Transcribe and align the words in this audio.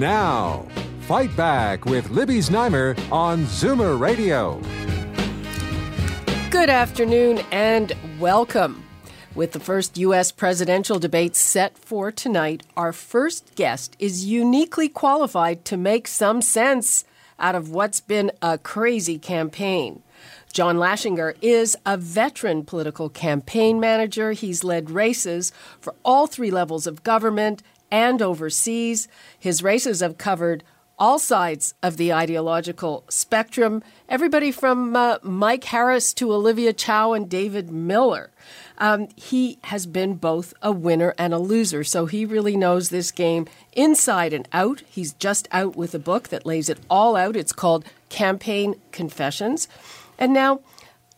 Now, 0.00 0.66
Fight 1.00 1.36
Back 1.36 1.84
with 1.84 2.08
Libby 2.08 2.38
Znaimer 2.38 2.98
on 3.12 3.44
Zoomer 3.44 4.00
Radio. 4.00 4.58
Good 6.48 6.70
afternoon 6.70 7.40
and 7.52 7.94
welcome. 8.18 8.82
With 9.34 9.52
the 9.52 9.60
first 9.60 9.98
U.S. 9.98 10.32
presidential 10.32 10.98
debate 10.98 11.36
set 11.36 11.76
for 11.76 12.10
tonight, 12.10 12.62
our 12.78 12.94
first 12.94 13.54
guest 13.56 13.94
is 13.98 14.24
uniquely 14.24 14.88
qualified 14.88 15.66
to 15.66 15.76
make 15.76 16.08
some 16.08 16.40
sense 16.40 17.04
out 17.38 17.54
of 17.54 17.68
what's 17.68 18.00
been 18.00 18.32
a 18.40 18.56
crazy 18.56 19.18
campaign. 19.18 20.02
John 20.50 20.78
Laschinger 20.78 21.36
is 21.42 21.76
a 21.84 21.98
veteran 21.98 22.64
political 22.64 23.10
campaign 23.10 23.78
manager. 23.78 24.32
He's 24.32 24.64
led 24.64 24.90
races 24.90 25.52
for 25.78 25.94
all 26.06 26.26
three 26.26 26.50
levels 26.50 26.86
of 26.86 27.02
government 27.02 27.62
and 27.90 28.22
overseas. 28.22 29.08
His 29.38 29.62
races 29.62 30.00
have 30.00 30.18
covered 30.18 30.64
all 31.00 31.18
sides 31.18 31.74
of 31.82 31.96
the 31.96 32.12
ideological 32.12 33.04
spectrum, 33.08 33.82
everybody 34.06 34.52
from 34.52 34.94
uh, 34.94 35.16
Mike 35.22 35.64
Harris 35.64 36.12
to 36.12 36.30
Olivia 36.30 36.74
Chow 36.74 37.14
and 37.14 37.28
David 37.28 37.70
Miller. 37.70 38.30
Um, 38.76 39.08
he 39.16 39.58
has 39.64 39.86
been 39.86 40.14
both 40.14 40.52
a 40.60 40.72
winner 40.72 41.14
and 41.16 41.32
a 41.32 41.38
loser, 41.38 41.84
so 41.84 42.04
he 42.04 42.26
really 42.26 42.56
knows 42.56 42.90
this 42.90 43.10
game 43.10 43.46
inside 43.72 44.34
and 44.34 44.46
out. 44.52 44.82
He's 44.88 45.14
just 45.14 45.48
out 45.52 45.74
with 45.74 45.94
a 45.94 45.98
book 45.98 46.28
that 46.28 46.44
lays 46.44 46.68
it 46.68 46.78
all 46.90 47.16
out. 47.16 47.34
It's 47.34 47.52
called 47.52 47.86
Campaign 48.10 48.74
Confessions. 48.92 49.68
And 50.18 50.34
now, 50.34 50.60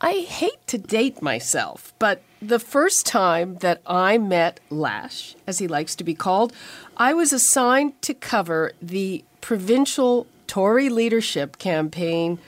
I 0.00 0.26
hate 0.28 0.64
to 0.68 0.78
date 0.78 1.22
myself, 1.22 1.92
but 1.98 2.22
the 2.42 2.58
first 2.58 3.06
time 3.06 3.56
that 3.58 3.80
I 3.86 4.18
met 4.18 4.58
Lash, 4.68 5.36
as 5.46 5.58
he 5.58 5.68
likes 5.68 5.94
to 5.96 6.04
be 6.04 6.14
called, 6.14 6.52
I 6.96 7.14
was 7.14 7.32
assigned 7.32 8.00
to 8.02 8.14
cover 8.14 8.72
the 8.82 9.24
provincial 9.40 10.26
Tory 10.48 10.88
leadership 10.88 11.58
campaign 11.58 12.38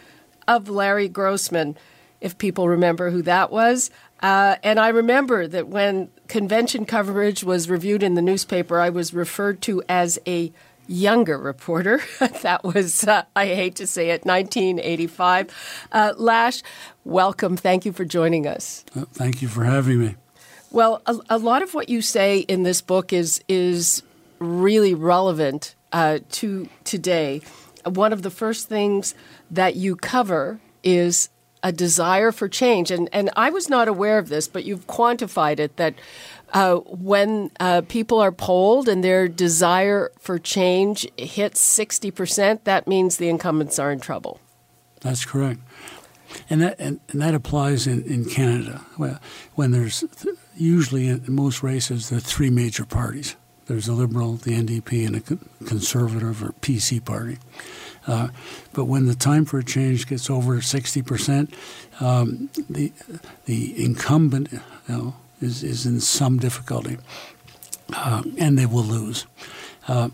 of 0.48 0.68
Larry 0.68 1.08
Grossman, 1.08 1.76
if 2.20 2.36
people 2.36 2.68
remember 2.68 3.10
who 3.10 3.22
that 3.22 3.52
was. 3.52 3.90
Uh, 4.20 4.56
and 4.62 4.80
I 4.80 4.88
remember 4.88 5.46
that 5.46 5.68
when 5.68 6.10
convention 6.26 6.86
coverage 6.86 7.44
was 7.44 7.70
reviewed 7.70 8.02
in 8.02 8.14
the 8.14 8.22
newspaper, 8.22 8.80
I 8.80 8.90
was 8.90 9.14
referred 9.14 9.62
to 9.62 9.82
as 9.88 10.18
a 10.26 10.52
younger 10.86 11.38
reporter. 11.38 12.00
that 12.42 12.64
was, 12.64 13.06
uh, 13.06 13.24
I 13.34 13.46
hate 13.46 13.76
to 13.76 13.86
say 13.86 14.10
it, 14.10 14.24
1985. 14.24 15.86
Uh, 15.92 16.12
Lash, 16.16 16.62
welcome. 17.04 17.56
Thank 17.56 17.84
you 17.84 17.92
for 17.92 18.04
joining 18.04 18.46
us. 18.46 18.84
Uh, 18.94 19.04
thank 19.12 19.42
you 19.42 19.48
for 19.48 19.64
having 19.64 20.00
me. 20.00 20.16
Well, 20.70 21.02
a, 21.06 21.16
a, 21.30 21.38
lot 21.38 21.62
of 21.62 21.72
what 21.74 21.88
you 21.88 22.02
say 22.02 22.40
in 22.40 22.64
this 22.64 22.80
book 22.80 23.12
is 23.12 23.42
is 23.48 24.02
really 24.40 24.92
relevant 24.92 25.76
uh, 25.92 26.18
to 26.32 26.68
today. 26.82 27.42
One 27.86 28.12
of 28.12 28.22
the 28.22 28.30
first 28.30 28.68
things 28.68 29.14
that 29.52 29.76
you 29.76 29.94
cover 29.94 30.58
is 30.82 31.28
a 31.62 31.70
desire 31.70 32.32
for 32.32 32.48
change, 32.48 32.90
and 32.90 33.08
and 33.12 33.30
I 33.36 33.50
was 33.50 33.70
not 33.70 33.86
aware 33.86 34.18
of 34.18 34.28
this, 34.28 34.48
but 34.48 34.64
you've 34.64 34.88
quantified 34.88 35.60
it 35.60 35.76
that 35.76 35.94
uh, 36.52 36.76
when 36.76 37.50
uh, 37.58 37.82
people 37.88 38.20
are 38.20 38.32
polled 38.32 38.88
and 38.88 39.02
their 39.02 39.28
desire 39.28 40.10
for 40.18 40.38
change 40.38 41.06
hits 41.16 41.76
60%, 41.78 42.64
that 42.64 42.86
means 42.86 43.16
the 43.16 43.28
incumbents 43.28 43.78
are 43.78 43.90
in 43.90 44.00
trouble. 44.00 44.40
That's 45.00 45.24
correct. 45.24 45.60
And 46.50 46.62
that, 46.62 46.76
and, 46.78 47.00
and 47.10 47.20
that 47.20 47.34
applies 47.34 47.86
in, 47.86 48.02
in 48.04 48.24
Canada. 48.24 48.84
Well, 48.98 49.20
when 49.54 49.70
there's 49.70 50.04
th- 50.20 50.36
usually 50.56 51.08
in 51.08 51.22
most 51.28 51.62
races, 51.62 52.08
there 52.08 52.18
are 52.18 52.20
three 52.20 52.50
major 52.50 52.84
parties 52.84 53.36
there's 53.66 53.88
a 53.88 53.92
Liberal, 53.92 54.34
the 54.34 54.52
NDP, 54.52 55.06
and 55.06 55.16
a 55.16 55.64
Conservative 55.66 56.42
or 56.42 56.52
PC 56.60 57.04
party. 57.04 57.38
Uh, 58.06 58.28
but 58.72 58.84
when 58.84 59.06
the 59.06 59.14
time 59.14 59.44
for 59.44 59.58
a 59.58 59.64
change 59.64 60.06
gets 60.06 60.28
over 60.28 60.56
60%, 60.58 61.54
um, 62.00 62.50
the, 62.68 62.92
the 63.46 63.82
incumbent, 63.82 64.52
you 64.52 64.60
know, 64.88 65.16
is, 65.40 65.62
is 65.62 65.86
in 65.86 66.00
some 66.00 66.38
difficulty, 66.38 66.98
uh, 67.94 68.22
and 68.38 68.58
they 68.58 68.66
will 68.66 68.84
lose. 68.84 69.26
Uh, 69.88 70.10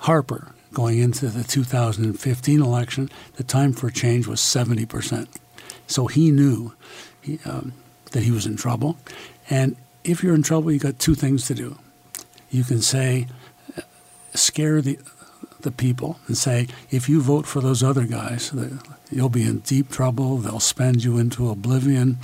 Harper, 0.00 0.52
going 0.72 0.98
into 0.98 1.28
the 1.28 1.44
2015 1.44 2.60
election, 2.60 3.10
the 3.36 3.44
time 3.44 3.72
for 3.72 3.90
change 3.90 4.26
was 4.26 4.40
70%. 4.40 5.28
So 5.86 6.06
he 6.06 6.30
knew 6.30 6.72
he, 7.22 7.38
um, 7.44 7.72
that 8.12 8.22
he 8.22 8.30
was 8.30 8.46
in 8.46 8.56
trouble. 8.56 8.96
And 9.48 9.76
if 10.02 10.22
you're 10.22 10.34
in 10.34 10.42
trouble, 10.42 10.72
you've 10.72 10.82
got 10.82 10.98
two 10.98 11.14
things 11.14 11.46
to 11.46 11.54
do. 11.54 11.78
You 12.50 12.64
can 12.64 12.82
say, 12.82 13.28
uh, 13.76 13.82
scare 14.34 14.80
the 14.80 14.98
the 15.64 15.72
people 15.72 16.20
and 16.28 16.36
say, 16.36 16.68
if 16.90 17.08
you 17.08 17.20
vote 17.20 17.46
for 17.46 17.60
those 17.60 17.82
other 17.82 18.04
guys, 18.04 18.52
you'll 19.10 19.28
be 19.28 19.42
in 19.42 19.58
deep 19.60 19.90
trouble. 19.90 20.38
They'll 20.38 20.60
spend 20.60 21.02
you 21.02 21.18
into 21.18 21.50
oblivion, 21.50 22.18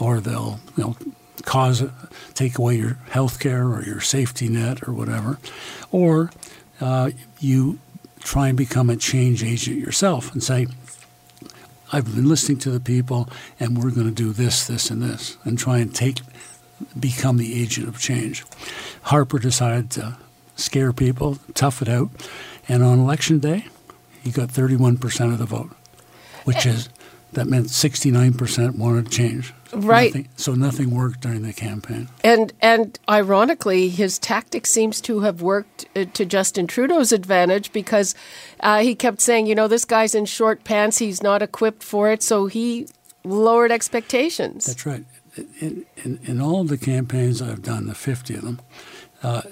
or 0.00 0.20
they'll 0.20 0.60
you 0.76 0.84
know 0.84 0.96
cause 1.44 1.84
take 2.34 2.58
away 2.58 2.76
your 2.76 2.98
health 3.10 3.38
care 3.38 3.66
or 3.66 3.82
your 3.82 4.00
safety 4.00 4.48
net 4.48 4.86
or 4.86 4.92
whatever, 4.92 5.38
or 5.90 6.30
uh, 6.80 7.10
you 7.38 7.78
try 8.20 8.48
and 8.48 8.56
become 8.56 8.90
a 8.90 8.96
change 8.96 9.44
agent 9.44 9.78
yourself 9.78 10.32
and 10.32 10.42
say, 10.42 10.66
I've 11.92 12.12
been 12.14 12.28
listening 12.28 12.58
to 12.60 12.70
the 12.70 12.80
people, 12.80 13.28
and 13.60 13.78
we're 13.78 13.90
going 13.90 14.08
to 14.08 14.14
do 14.14 14.32
this, 14.32 14.66
this, 14.66 14.90
and 14.90 15.02
this, 15.02 15.36
and 15.44 15.58
try 15.58 15.78
and 15.78 15.94
take 15.94 16.20
become 16.98 17.36
the 17.36 17.60
agent 17.60 17.86
of 17.86 18.00
change. 18.00 18.44
Harper 19.02 19.38
decided 19.38 19.90
to 19.92 20.16
scare 20.56 20.92
people, 20.92 21.38
tough 21.54 21.82
it 21.82 21.88
out, 21.88 22.10
and 22.68 22.82
on 22.82 22.98
election 22.98 23.38
day, 23.38 23.66
he 24.22 24.30
got 24.30 24.48
31% 24.48 25.32
of 25.32 25.38
the 25.38 25.44
vote, 25.44 25.70
which 26.44 26.66
is 26.66 26.88
that 27.34 27.46
meant 27.46 27.66
69% 27.66 28.76
wanted 28.76 29.10
change. 29.10 29.52
Right. 29.72 30.14
Nothing, 30.14 30.28
so 30.36 30.54
nothing 30.54 30.90
worked 30.90 31.20
during 31.20 31.42
the 31.42 31.52
campaign. 31.52 32.08
And 32.22 32.52
and 32.60 32.98
ironically, 33.08 33.88
his 33.88 34.18
tactic 34.18 34.66
seems 34.66 35.00
to 35.02 35.20
have 35.20 35.42
worked 35.42 35.86
uh, 35.96 36.04
to 36.14 36.24
Justin 36.24 36.66
Trudeau's 36.66 37.12
advantage 37.12 37.72
because 37.72 38.14
uh, 38.60 38.80
he 38.80 38.94
kept 38.94 39.20
saying, 39.20 39.46
you 39.46 39.54
know, 39.54 39.66
this 39.66 39.84
guy's 39.84 40.14
in 40.14 40.26
short 40.26 40.64
pants, 40.64 40.98
he's 40.98 41.22
not 41.22 41.42
equipped 41.42 41.82
for 41.82 42.10
it, 42.10 42.22
so 42.22 42.46
he 42.46 42.86
lowered 43.24 43.72
expectations. 43.72 44.66
That's 44.66 44.86
right. 44.86 45.04
In, 45.58 45.84
in, 45.96 46.20
in 46.22 46.40
all 46.40 46.60
of 46.60 46.68
the 46.68 46.78
campaigns 46.78 47.42
I've 47.42 47.62
done, 47.62 47.86
the 47.86 47.94
50 47.94 48.34
of 48.34 48.42
them, 48.42 48.60
uh, 49.22 49.42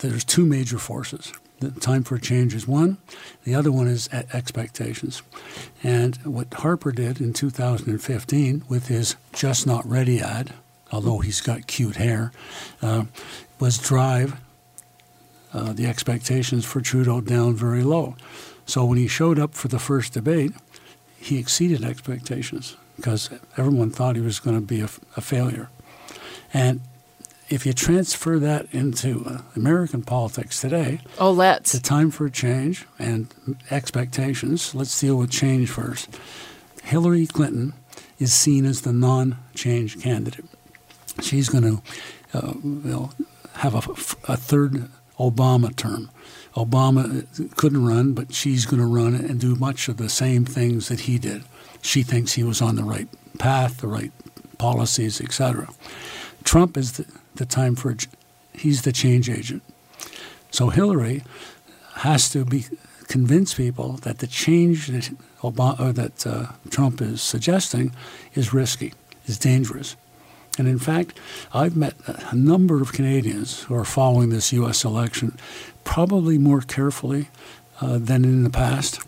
there's 0.00 0.24
two 0.24 0.44
major 0.44 0.78
forces 0.78 1.32
the 1.62 1.80
time 1.80 2.04
for 2.04 2.18
change 2.18 2.54
is 2.54 2.66
one. 2.66 2.98
The 3.44 3.54
other 3.54 3.72
one 3.72 3.88
is 3.88 4.08
expectations. 4.12 5.22
And 5.82 6.16
what 6.24 6.52
Harper 6.52 6.92
did 6.92 7.20
in 7.20 7.32
2015 7.32 8.64
with 8.68 8.88
his 8.88 9.16
Just 9.32 9.66
Not 9.66 9.86
Ready 9.88 10.20
ad, 10.20 10.52
although 10.90 11.18
he's 11.18 11.40
got 11.40 11.66
cute 11.66 11.96
hair, 11.96 12.32
uh, 12.82 13.04
was 13.58 13.78
drive 13.78 14.40
uh, 15.54 15.72
the 15.72 15.86
expectations 15.86 16.64
for 16.64 16.80
Trudeau 16.80 17.20
down 17.20 17.54
very 17.54 17.82
low. 17.82 18.16
So 18.66 18.84
when 18.84 18.98
he 18.98 19.08
showed 19.08 19.38
up 19.38 19.54
for 19.54 19.68
the 19.68 19.78
first 19.78 20.12
debate, 20.12 20.52
he 21.18 21.38
exceeded 21.38 21.84
expectations 21.84 22.76
because 22.96 23.30
everyone 23.56 23.90
thought 23.90 24.16
he 24.16 24.22
was 24.22 24.40
going 24.40 24.56
to 24.56 24.66
be 24.66 24.80
a, 24.80 24.88
a 25.16 25.20
failure. 25.20 25.68
And 26.52 26.80
if 27.52 27.66
you 27.66 27.74
transfer 27.74 28.38
that 28.38 28.66
into 28.72 29.24
uh, 29.26 29.42
American 29.54 30.02
politics 30.02 30.62
today, 30.62 31.00
oh, 31.18 31.30
let's 31.30 31.72
the 31.72 31.80
time 31.80 32.10
for 32.10 32.30
change 32.30 32.86
and 32.98 33.28
expectations. 33.70 34.74
Let's 34.74 34.98
deal 34.98 35.16
with 35.16 35.30
change 35.30 35.68
first. 35.68 36.18
Hillary 36.82 37.26
Clinton 37.26 37.74
is 38.18 38.32
seen 38.32 38.64
as 38.64 38.80
the 38.80 38.92
non-change 38.92 40.00
candidate. 40.00 40.46
She's 41.20 41.50
going 41.50 41.64
to 41.64 41.82
uh, 42.32 43.08
have 43.58 43.74
a, 43.74 44.32
a 44.32 44.36
third 44.38 44.88
Obama 45.18 45.76
term. 45.76 46.10
Obama 46.54 47.56
couldn't 47.56 47.84
run, 47.84 48.14
but 48.14 48.32
she's 48.32 48.64
going 48.64 48.80
to 48.80 48.86
run 48.86 49.14
and 49.14 49.38
do 49.38 49.56
much 49.56 49.88
of 49.88 49.98
the 49.98 50.08
same 50.08 50.46
things 50.46 50.88
that 50.88 51.00
he 51.00 51.18
did. 51.18 51.44
She 51.82 52.02
thinks 52.02 52.32
he 52.32 52.44
was 52.44 52.62
on 52.62 52.76
the 52.76 52.84
right 52.84 53.08
path, 53.38 53.78
the 53.82 53.88
right 53.88 54.12
policies, 54.56 55.20
etc. 55.20 55.68
Trump 56.44 56.78
is 56.78 56.92
the, 56.92 57.06
the 57.36 57.46
time 57.46 57.74
for 57.74 57.96
he's 58.52 58.82
the 58.82 58.92
change 58.92 59.28
agent. 59.30 59.62
So 60.50 60.68
Hillary 60.68 61.22
has 61.96 62.28
to 62.30 62.44
be 62.44 62.66
convince 63.08 63.54
people 63.54 63.92
that 64.02 64.18
the 64.18 64.26
change 64.26 64.86
that 64.88 65.10
Obama, 65.40 65.94
that 65.94 66.26
uh, 66.26 66.46
Trump 66.70 67.02
is 67.02 67.20
suggesting 67.20 67.92
is 68.34 68.54
risky, 68.54 68.94
is 69.26 69.38
dangerous. 69.38 69.96
And 70.58 70.68
in 70.68 70.78
fact, 70.78 71.18
I've 71.52 71.76
met 71.76 71.94
a 72.06 72.36
number 72.36 72.82
of 72.82 72.92
Canadians 72.92 73.62
who 73.64 73.74
are 73.74 73.84
following 73.84 74.30
this 74.30 74.52
U.S. 74.52 74.84
election 74.84 75.36
probably 75.84 76.38
more 76.38 76.60
carefully 76.60 77.28
uh, 77.80 77.98
than 77.98 78.24
in 78.24 78.44
the 78.44 78.50
past 78.50 79.00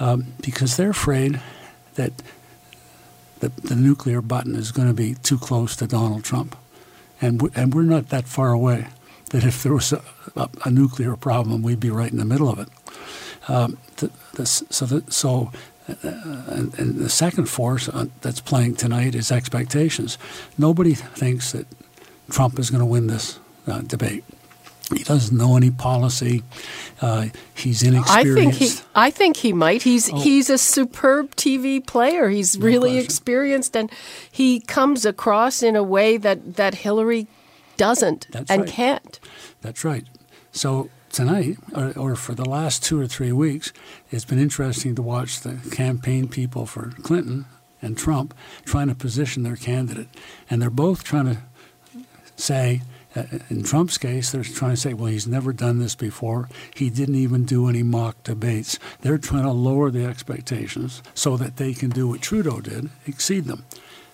um, 0.00 0.34
because 0.42 0.76
they're 0.76 0.90
afraid 0.90 1.40
that 1.94 2.12
the, 3.38 3.48
the 3.48 3.76
nuclear 3.76 4.20
button 4.20 4.54
is 4.54 4.72
going 4.72 4.88
to 4.88 4.94
be 4.94 5.14
too 5.14 5.38
close 5.38 5.76
to 5.76 5.86
Donald 5.86 6.24
Trump. 6.24 6.56
And, 7.20 7.38
w- 7.38 7.52
and 7.54 7.74
we're 7.74 7.82
not 7.82 8.08
that 8.08 8.26
far 8.26 8.50
away 8.52 8.88
that 9.30 9.44
if 9.44 9.62
there 9.62 9.74
was 9.74 9.92
a, 9.92 10.02
a, 10.36 10.48
a, 10.64 10.70
nuclear 10.70 11.16
problem, 11.16 11.62
we'd 11.62 11.80
be 11.80 11.90
right 11.90 12.10
in 12.10 12.18
the 12.18 12.24
middle 12.24 12.48
of 12.48 12.58
it. 12.58 12.68
Um, 13.48 13.78
the, 13.96 14.10
the, 14.34 14.46
so, 14.46 14.86
the, 14.86 15.10
so 15.10 15.52
uh, 15.88 15.94
and, 16.48 16.78
and, 16.78 16.96
the 16.96 17.08
second 17.08 17.46
force 17.46 17.88
uh, 17.88 18.06
that's 18.20 18.40
playing 18.40 18.76
tonight 18.76 19.14
is 19.14 19.30
expectations. 19.32 20.18
Nobody 20.58 20.94
thinks 20.94 21.52
that 21.52 21.66
Trump 22.30 22.58
is 22.58 22.70
going 22.70 22.80
to 22.80 22.86
win 22.86 23.06
this 23.06 23.38
uh, 23.66 23.80
debate. 23.80 24.24
He 24.94 25.04
doesn't 25.04 25.36
know 25.36 25.56
any 25.56 25.70
policy. 25.70 26.42
Uh, 27.00 27.28
he's 27.54 27.82
inexperienced. 27.82 28.10
I 28.10 28.34
think 28.34 28.54
he. 28.54 28.70
I 28.94 29.10
think 29.10 29.36
he 29.36 29.52
might. 29.52 29.82
He's 29.82 30.12
oh. 30.12 30.20
he's 30.20 30.50
a 30.50 30.58
superb 30.58 31.36
TV 31.36 31.84
player. 31.84 32.28
He's 32.28 32.58
no 32.58 32.66
really 32.66 32.90
question. 32.90 33.04
experienced, 33.04 33.76
and 33.76 33.90
he 34.30 34.60
comes 34.60 35.06
across 35.06 35.62
in 35.62 35.76
a 35.76 35.82
way 35.82 36.16
that 36.16 36.56
that 36.56 36.74
Hillary 36.74 37.26
doesn't 37.76 38.26
That's 38.30 38.50
and 38.50 38.62
right. 38.62 38.70
can't. 38.70 39.20
That's 39.62 39.84
right. 39.84 40.04
So 40.52 40.90
tonight, 41.10 41.58
or, 41.74 41.92
or, 41.96 42.16
for 42.16 42.34
the 42.34 42.48
last 42.48 42.84
two 42.84 43.00
or 43.00 43.06
three 43.06 43.32
weeks, 43.32 43.72
it's 44.10 44.24
been 44.24 44.38
interesting 44.38 44.94
to 44.96 45.02
watch 45.02 45.40
the 45.40 45.58
campaign 45.70 46.28
people 46.28 46.66
for 46.66 46.90
Clinton 47.02 47.46
and 47.80 47.96
Trump 47.96 48.34
trying 48.64 48.88
to 48.88 48.94
position 48.94 49.42
their 49.42 49.56
candidate, 49.56 50.08
and 50.48 50.60
they're 50.60 50.70
both 50.70 51.04
trying 51.04 51.26
to 51.26 51.38
say 52.36 52.82
in 53.14 53.62
Trump's 53.62 53.98
case, 53.98 54.30
they're 54.30 54.44
trying 54.44 54.72
to 54.72 54.76
say, 54.76 54.94
well, 54.94 55.06
he's 55.06 55.26
never 55.26 55.52
done 55.52 55.78
this 55.78 55.94
before. 55.94 56.48
He 56.74 56.90
didn't 56.90 57.16
even 57.16 57.44
do 57.44 57.68
any 57.68 57.82
mock 57.82 58.22
debates. 58.22 58.78
They're 59.00 59.18
trying 59.18 59.42
to 59.44 59.50
lower 59.50 59.90
the 59.90 60.04
expectations 60.04 61.02
so 61.14 61.36
that 61.36 61.56
they 61.56 61.74
can 61.74 61.90
do 61.90 62.08
what 62.08 62.22
Trudeau 62.22 62.60
did, 62.60 62.88
exceed 63.06 63.46
them. 63.46 63.64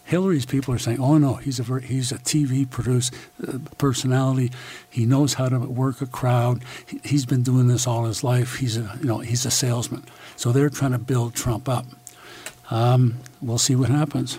Hillary's 0.04 0.46
people 0.46 0.72
are 0.72 0.78
saying, 0.78 1.00
"Oh 1.00 1.18
no, 1.18 1.34
he's 1.34 1.58
a 1.58 1.64
very, 1.64 1.82
he's 1.82 2.12
a 2.12 2.18
TV 2.18 2.68
produced 2.68 3.12
uh, 3.46 3.58
personality. 3.76 4.52
He 4.88 5.04
knows 5.04 5.34
how 5.34 5.48
to 5.48 5.58
work 5.58 6.00
a 6.00 6.06
crowd. 6.06 6.62
He, 6.86 7.00
has 7.10 7.26
been 7.26 7.42
doing 7.42 7.66
this 7.66 7.88
all 7.88 8.04
his 8.04 8.22
life. 8.22 8.54
He's 8.56 8.76
a 8.76 8.96
you 9.00 9.06
know 9.06 9.18
he's 9.18 9.44
a 9.44 9.50
salesman." 9.50 10.04
So 10.36 10.52
they're 10.52 10.70
trying 10.70 10.92
to 10.92 10.98
build 10.98 11.34
Trump 11.34 11.68
up. 11.68 11.86
Um, 12.70 13.16
we'll 13.42 13.58
see 13.58 13.74
what 13.74 13.88
happens. 13.88 14.38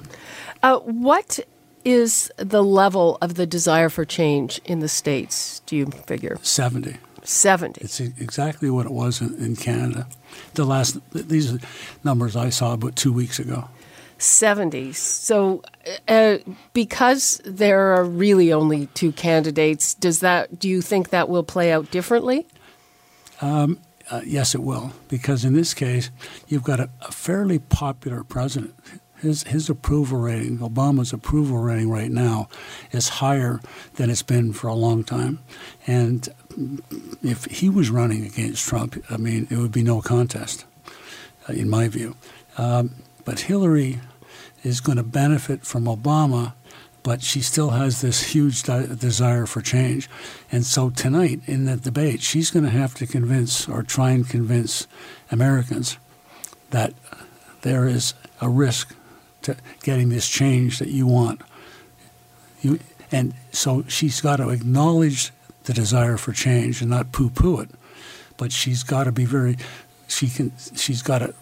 Uh, 0.64 0.80
what 0.80 1.42
is 1.86 2.32
the 2.38 2.64
level 2.64 3.18
of 3.22 3.36
the 3.36 3.46
desire 3.46 3.90
for 3.90 4.06
change 4.06 4.60
in 4.66 4.80
the 4.80 4.90
States, 4.90 5.62
do 5.66 5.76
you 5.76 5.86
figure? 5.86 6.38
70. 6.42 6.98
70. 7.24 7.82
It's 7.82 8.00
exactly 8.00 8.70
what 8.70 8.86
it 8.86 8.92
was 8.92 9.22
in, 9.22 9.36
in 9.36 9.56
Canada. 9.56 10.08
The 10.54 10.66
last, 10.66 10.98
these 11.12 11.54
are 11.54 11.60
numbers 12.04 12.36
I 12.36 12.50
saw 12.50 12.74
about 12.74 12.96
two 12.96 13.12
weeks 13.12 13.40
ago. 13.40 13.70
70. 14.18 14.94
So, 14.94 15.62
uh, 16.08 16.38
because 16.74 17.42
there 17.46 17.94
are 17.94 18.04
really 18.04 18.52
only 18.52 18.88
two 18.88 19.12
candidates, 19.12 19.94
does 19.94 20.22
that? 20.22 20.58
Do 20.58 20.68
you 20.68 20.82
think 20.82 21.10
that 21.10 21.30
will 21.30 21.44
play 21.44 21.72
out 21.72 21.92
differently? 21.92 22.48
Um, 23.42 23.80
uh, 24.10 24.22
yes, 24.26 24.56
it 24.56 24.64
will. 24.64 24.94
Because 25.08 25.46
in 25.46 25.54
this 25.54 25.74
case, 25.74 26.10
you've 26.48 26.64
got 26.64 26.80
a, 26.80 26.90
a 27.02 27.12
fairly 27.12 27.60
popular 27.60 28.24
president 28.24 28.74
his 29.22 29.44
his 29.44 29.70
approval 29.70 30.20
rating, 30.20 30.60
Obama's 30.60 31.14
approval 31.14 31.58
rating 31.58 31.90
right 31.90 32.12
now, 32.12 32.50
is 32.92 33.10
higher 33.10 33.60
than 33.96 34.10
it's 34.10 34.24
been 34.24 34.54
for 34.54 34.68
a 34.68 34.74
long 34.74 35.04
time, 35.04 35.40
and 35.86 36.30
if 37.24 37.46
he 37.46 37.70
was 37.70 37.90
running 37.90 38.26
against 38.26 38.68
Trump, 38.68 39.04
I 39.10 39.18
mean, 39.18 39.48
it 39.50 39.58
would 39.58 39.72
be 39.72 39.84
no 39.84 40.02
contest, 40.02 40.66
uh, 41.48 41.54
in 41.54 41.70
my 41.70 41.88
view. 41.88 42.16
Um, 42.58 42.96
but 43.26 43.42
Hillary 43.42 44.00
is 44.64 44.82
going 44.82 44.98
to 44.98 45.04
benefit 45.04 45.66
from 45.66 45.86
Obama, 45.86 46.54
but 47.04 47.22
she 47.22 47.42
still 47.42 47.72
has 47.72 48.02
this 48.02 48.34
huge 48.34 48.64
de- 48.64 48.96
desire 48.96 49.46
for 49.46 49.62
change. 49.62 50.10
And 50.52 50.66
so 50.66 50.90
tonight 50.90 51.42
in 51.46 51.66
the 51.66 51.78
debate, 51.78 52.22
she's 52.22 52.50
going 52.50 52.66
to 52.66 52.72
have 52.72 52.96
to 52.96 53.06
convince 53.06 53.68
or 53.68 53.84
try 53.84 54.12
and 54.12 54.28
convince 54.28 54.88
Americans 55.32 55.98
that 56.72 56.94
there 57.62 57.88
is 57.88 58.14
a 58.42 58.50
risk 58.50 58.96
to 59.48 59.58
getting 59.84 60.10
this 60.10 60.28
change 60.30 60.80
that 60.80 60.90
you 60.90 61.08
want. 61.08 61.42
You, 62.62 62.80
and 63.12 63.34
so 63.52 63.84
she's 63.88 64.22
got 64.22 64.38
to 64.38 64.50
acknowledge 64.50 65.32
the 65.64 65.74
desire 65.74 66.18
for 66.18 66.32
change 66.32 66.82
and 66.82 66.90
not 66.90 67.12
poo-poo 67.12 67.60
it, 67.60 67.70
but 68.38 68.52
she's 68.52 68.84
got 68.84 69.06
to 69.06 69.12
be 69.12 69.26
very. 69.26 69.58
She 70.08 70.30
can. 70.30 70.54
She's 70.76 71.02
got 71.02 71.20
to 71.20 71.34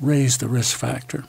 raise 0.00 0.38
the 0.38 0.48
risk 0.48 0.76
factor. 0.76 1.24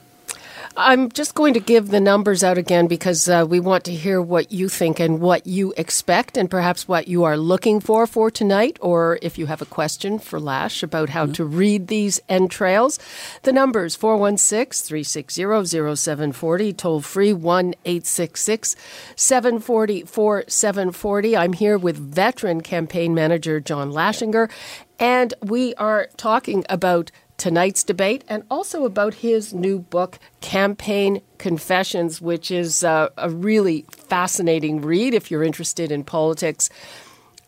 I'm 0.77 1.09
just 1.09 1.35
going 1.35 1.53
to 1.53 1.61
give 1.61 1.87
the 1.87 2.01
numbers 2.01 2.43
out 2.43 2.57
again 2.57 2.87
because 2.87 3.29
uh, 3.29 3.45
we 3.47 3.61
want 3.61 3.85
to 3.85 3.93
hear 3.93 4.21
what 4.21 4.51
you 4.51 4.67
think 4.67 4.99
and 4.99 5.21
what 5.21 5.47
you 5.47 5.73
expect, 5.77 6.35
and 6.35 6.51
perhaps 6.51 6.85
what 6.85 7.07
you 7.07 7.23
are 7.23 7.37
looking 7.37 7.79
for 7.79 8.05
for 8.05 8.29
tonight, 8.29 8.77
or 8.81 9.17
if 9.21 9.37
you 9.37 9.45
have 9.45 9.61
a 9.61 9.65
question 9.65 10.19
for 10.19 10.37
Lash 10.37 10.83
about 10.83 11.09
how 11.09 11.23
mm-hmm. 11.23 11.33
to 11.33 11.45
read 11.45 11.87
these 11.87 12.19
entrails. 12.27 12.99
The 13.43 13.53
numbers 13.53 13.95
416 13.95 14.85
360 14.85 15.95
0740, 15.95 16.73
toll 16.73 17.01
free 17.01 17.31
1 17.31 17.75
866 17.85 18.75
740 19.15 20.03
4740. 20.03 21.37
I'm 21.37 21.53
here 21.53 21.77
with 21.77 21.97
veteran 21.97 22.59
campaign 22.59 23.15
manager 23.15 23.61
John 23.61 23.91
Laschinger, 23.91 24.51
and 24.99 25.33
we 25.41 25.73
are 25.75 26.09
talking 26.17 26.65
about 26.67 27.11
tonight's 27.37 27.83
debate 27.83 28.23
and 28.27 28.43
also 28.49 28.85
about 28.85 29.15
his 29.15 29.53
new 29.53 29.79
book, 29.79 30.19
Campaign 30.41 31.21
Confessions, 31.37 32.21
which 32.21 32.51
is 32.51 32.83
uh, 32.83 33.09
a 33.17 33.29
really 33.29 33.85
fascinating 33.91 34.81
read 34.81 35.13
if 35.13 35.29
you're 35.29 35.43
interested 35.43 35.91
in 35.91 36.03
politics. 36.03 36.69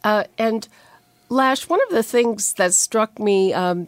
Uh, 0.04 0.26
and 0.38 0.68
Lash, 1.30 1.68
one 1.68 1.82
of 1.84 1.90
the 1.90 2.04
things 2.04 2.54
that 2.54 2.74
struck 2.74 3.20
me. 3.20 3.54
Um, 3.54 3.88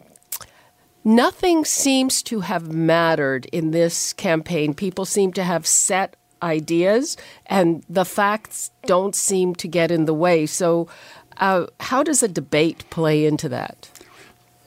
nothing 1.04 1.64
seems 1.64 2.22
to 2.24 2.40
have 2.40 2.72
mattered 2.72 3.46
in 3.46 3.70
this 3.70 4.12
campaign. 4.12 4.74
People 4.74 5.04
seem 5.06 5.32
to 5.32 5.44
have 5.44 5.66
set 5.66 6.16
ideas, 6.42 7.16
and 7.46 7.82
the 7.88 8.04
facts 8.04 8.70
don't 8.84 9.14
seem 9.14 9.54
to 9.54 9.68
get 9.68 9.90
in 9.90 10.04
the 10.04 10.14
way. 10.14 10.46
So, 10.46 10.88
uh, 11.38 11.66
how 11.80 12.02
does 12.02 12.22
a 12.22 12.28
debate 12.28 12.84
play 12.90 13.24
into 13.24 13.48
that? 13.48 13.88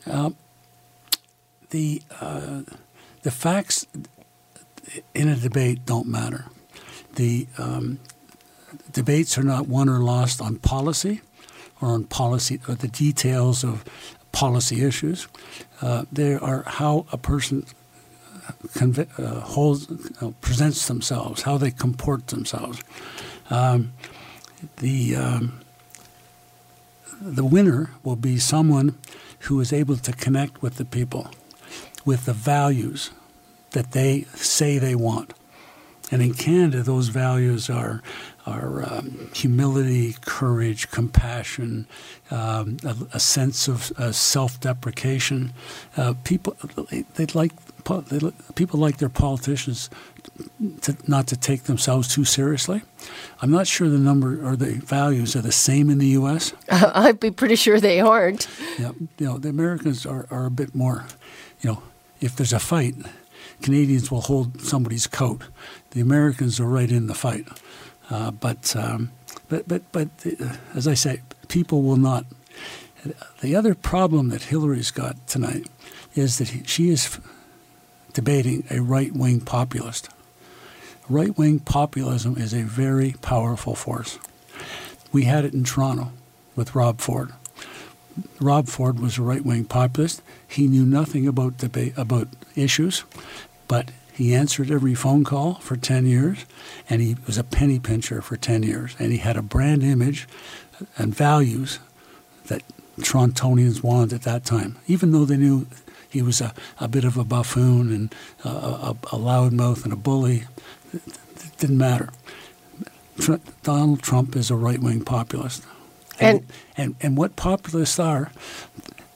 Um, 0.07 0.35
the 1.73 2.01
uh, 2.21 2.61
the 3.23 3.31
facts 3.31 3.87
in 5.15 5.27
a 5.27 5.35
debate 5.35 5.85
don't 5.85 6.07
matter. 6.07 6.45
The 7.15 7.47
um, 7.57 7.99
debates 8.91 9.37
are 9.37 9.43
not 9.43 9.67
won 9.67 9.89
or 9.89 9.99
lost 9.99 10.39
on 10.39 10.57
policy 10.57 11.21
or 11.81 11.89
on 11.89 12.03
policy 12.05 12.59
or 12.67 12.75
the 12.75 12.87
details 12.87 13.63
of 13.63 13.83
policy 14.31 14.83
issues. 14.83 15.27
Uh, 15.81 16.05
they 16.11 16.35
are 16.35 16.63
how 16.67 17.05
a 17.11 17.17
person 17.17 17.65
conv- 18.67 19.19
uh, 19.19 19.39
holds 19.39 19.87
uh, 20.21 20.29
presents 20.41 20.87
themselves, 20.87 21.41
how 21.41 21.57
they 21.57 21.71
comport 21.71 22.27
themselves. 22.27 22.83
Um, 23.49 23.93
the 24.77 25.15
um, 25.15 25.59
the 27.19 27.45
winner 27.45 27.89
will 28.03 28.15
be 28.15 28.37
someone 28.37 28.95
who 29.47 29.59
is 29.59 29.73
able 29.73 29.97
to 29.97 30.11
connect 30.13 30.61
with 30.61 30.75
the 30.75 30.85
people 30.85 31.31
with 32.05 32.25
the 32.25 32.33
values 32.33 33.11
that 33.71 33.91
they 33.91 34.21
say 34.35 34.77
they 34.77 34.95
want. 34.95 35.33
And 36.11 36.21
in 36.21 36.33
Canada, 36.33 36.83
those 36.83 37.07
values 37.07 37.69
are 37.69 38.01
are 38.45 38.83
um, 38.85 39.29
humility, 39.33 40.17
courage, 40.25 40.91
compassion, 40.91 41.87
um, 42.29 42.75
a, 42.83 42.95
a, 43.13 43.19
sense 43.19 43.69
of 43.69 43.91
uh, 43.97 44.11
self-deprecation. 44.11 45.53
Uh, 45.95 46.13
people 46.25 46.57
they 47.15 47.25
like 47.27 47.53
they, 48.09 48.19
people 48.55 48.79
like 48.79 48.97
their 48.97 49.09
politicians 49.09 49.89
to, 50.81 50.95
not 51.07 51.27
to 51.27 51.37
take 51.37 51.63
themselves 51.63 52.07
too 52.07 52.25
seriously. 52.25 52.81
I'm 53.41 53.51
not 53.51 53.65
sure 53.65 53.87
the 53.87 53.97
number 53.97 54.45
or 54.45 54.55
the 54.55 54.73
values 54.73 55.35
are 55.35 55.41
the 55.41 55.51
same 55.51 55.89
in 55.89 55.97
the 55.97 56.07
U.S. 56.07 56.53
Uh, 56.67 56.91
I'd 56.95 57.19
be 57.19 57.31
pretty 57.31 57.55
sure 57.55 57.79
they 57.79 58.01
aren't. 58.01 58.47
Yeah, 58.77 58.91
you 59.17 59.25
know 59.25 59.37
the 59.37 59.49
Americans 59.49 60.05
are, 60.05 60.27
are 60.29 60.45
a 60.45 60.51
bit 60.51 60.75
more, 60.75 61.05
you 61.61 61.71
know, 61.71 61.83
if 62.23 62.35
there's 62.35 62.53
a 62.53 62.59
fight, 62.59 62.95
Canadians 63.61 64.09
will 64.09 64.21
hold 64.21 64.61
somebody's 64.61 65.07
coat. 65.07 65.43
The 65.91 66.01
Americans 66.01 66.59
are 66.59 66.67
right 66.67 66.91
in 66.91 67.07
the 67.07 67.13
fight. 67.13 67.47
Uh, 68.09 68.31
but, 68.31 68.75
um, 68.75 69.11
but, 69.49 69.67
but, 69.67 69.81
but 69.91 70.09
uh, 70.25 70.55
as 70.75 70.87
I 70.87 70.93
say, 70.95 71.21
people 71.47 71.83
will 71.83 71.97
not 71.97 72.25
The 73.41 73.55
other 73.55 73.75
problem 73.75 74.29
that 74.29 74.43
Hillary's 74.43 74.91
got 74.91 75.27
tonight 75.27 75.67
is 76.15 76.37
that 76.37 76.49
he, 76.49 76.63
she 76.65 76.89
is 76.89 77.19
debating 78.13 78.65
a 78.69 78.79
right 78.81 79.11
wing 79.13 79.41
populist. 79.41 80.09
Right 81.09 81.37
wing 81.37 81.59
populism 81.59 82.37
is 82.37 82.53
a 82.53 82.63
very 82.63 83.15
powerful 83.21 83.75
force. 83.75 84.19
We 85.11 85.23
had 85.23 85.43
it 85.45 85.53
in 85.53 85.63
Toronto 85.63 86.11
with 86.55 86.75
Rob 86.75 87.01
Ford. 87.01 87.33
Rob 88.39 88.67
Ford 88.67 88.99
was 88.99 89.17
a 89.17 89.23
right 89.23 89.43
wing 89.43 89.65
populist. 89.65 90.21
He 90.47 90.67
knew 90.67 90.85
nothing 90.85 91.27
about 91.27 91.57
debate 91.57 91.93
about 91.97 92.27
issues, 92.55 93.03
but 93.67 93.89
he 94.13 94.35
answered 94.35 94.69
every 94.69 94.93
phone 94.93 95.23
call 95.23 95.55
for 95.55 95.75
10 95.75 96.05
years, 96.05 96.45
and 96.89 97.01
he 97.01 97.17
was 97.25 97.37
a 97.37 97.43
penny 97.43 97.79
pincher 97.79 98.21
for 98.21 98.37
10 98.37 98.61
years. 98.61 98.95
And 98.99 99.11
he 99.11 99.17
had 99.17 99.37
a 99.37 99.41
brand 99.41 99.81
image 99.81 100.27
and 100.97 101.15
values 101.15 101.79
that 102.45 102.61
Torontonians 102.99 103.81
wanted 103.81 104.13
at 104.13 104.21
that 104.23 104.45
time, 104.45 104.77
even 104.85 105.11
though 105.11 105.25
they 105.25 105.37
knew 105.37 105.65
he 106.07 106.21
was 106.21 106.41
a, 106.41 106.53
a 106.79 106.87
bit 106.87 107.05
of 107.05 107.17
a 107.17 107.23
buffoon 107.23 107.91
and 107.91 108.15
a, 108.43 108.49
a, 108.49 108.89
a 108.91 109.17
loudmouth 109.17 109.83
and 109.83 109.91
a 109.91 109.95
bully. 109.95 110.43
It 110.93 111.01
didn't 111.57 111.79
matter. 111.79 112.09
Tr- 113.19 113.35
Donald 113.63 114.03
Trump 114.03 114.35
is 114.35 114.51
a 114.51 114.55
right 114.55 114.79
wing 114.79 115.03
populist. 115.03 115.63
And, 116.23 116.39
and, 116.39 116.47
and, 116.77 116.95
and 117.01 117.17
what 117.17 117.35
populists 117.35 117.99
are, 117.99 118.31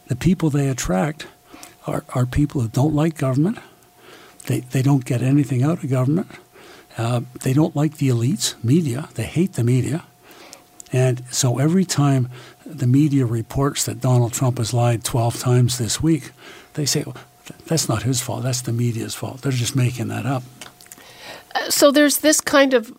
the 0.08 0.16
people 0.16 0.50
they 0.50 0.68
attract 0.68 1.28
are, 1.86 2.04
are 2.14 2.26
people 2.26 2.62
who 2.62 2.68
don't 2.68 2.94
like 2.94 3.18
government– 3.18 3.60
they, 4.48 4.62
they 4.62 4.82
don't 4.82 5.06
get 5.06 5.22
anything 5.22 5.62
out 5.62 5.84
of 5.84 5.90
government. 5.90 6.32
Uh, 6.98 7.22
they 7.44 7.54
don't 7.54 7.76
like 7.76 7.98
the 7.98 8.10
elites, 8.10 8.62
media. 8.64 9.08
They 9.14 9.24
hate 9.24 9.54
the 9.54 9.64
media. 9.64 10.04
And 10.92 11.24
so 11.30 11.60
every 11.60 11.86
time 11.86 12.30
the 12.66 12.88
media 12.88 13.26
reports 13.26 13.86
that 13.86 14.02
Donald 14.02 14.34
Trump 14.34 14.58
has 14.58 14.74
lied 14.74 15.04
12 15.04 15.40
times 15.40 15.78
this 15.78 16.02
week, 16.02 16.32
they 16.74 16.86
say, 16.86 17.04
well, 17.06 17.18
that's 17.68 17.88
not 17.88 18.04
his 18.04 18.22
fault. 18.22 18.44
That's 18.44 18.62
the 18.62 18.72
media's 18.72 19.14
fault. 19.14 19.42
They're 19.42 19.52
just 19.52 19.76
making 19.76 20.08
that 20.08 20.26
up. 20.26 20.44
Uh, 21.54 21.70
so 21.70 21.92
there's 21.92 22.20
this 22.20 22.42
kind 22.42 22.74
of 22.74 22.98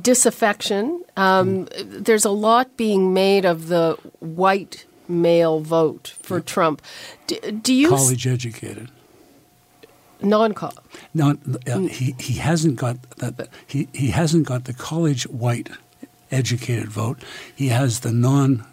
disaffection. 0.00 1.02
Um, 1.16 1.66
mm. 1.66 2.04
There's 2.04 2.24
a 2.24 2.30
lot 2.30 2.76
being 2.76 3.14
made 3.14 3.44
of 3.44 3.68
the 3.68 3.96
white 4.20 4.86
male 5.08 5.60
vote 5.60 6.14
for 6.22 6.40
Trump. 6.40 6.82
Do, 7.26 7.36
do 7.52 7.74
you 7.74 7.88
college 7.88 8.26
educated? 8.26 8.90
non-college. 10.20 10.76
No, 11.14 11.36
uh, 11.66 11.78
he 11.80 12.14
he 12.18 12.34
hasn't 12.34 12.76
got 12.76 13.00
that. 13.18 13.48
He 13.66 13.88
he 13.92 14.08
hasn't 14.08 14.46
got 14.46 14.64
the 14.64 14.74
college 14.74 15.24
white 15.28 15.70
educated 16.30 16.88
vote. 16.88 17.22
He 17.54 17.68
has 17.68 18.00
the 18.00 18.12
non 18.12 18.64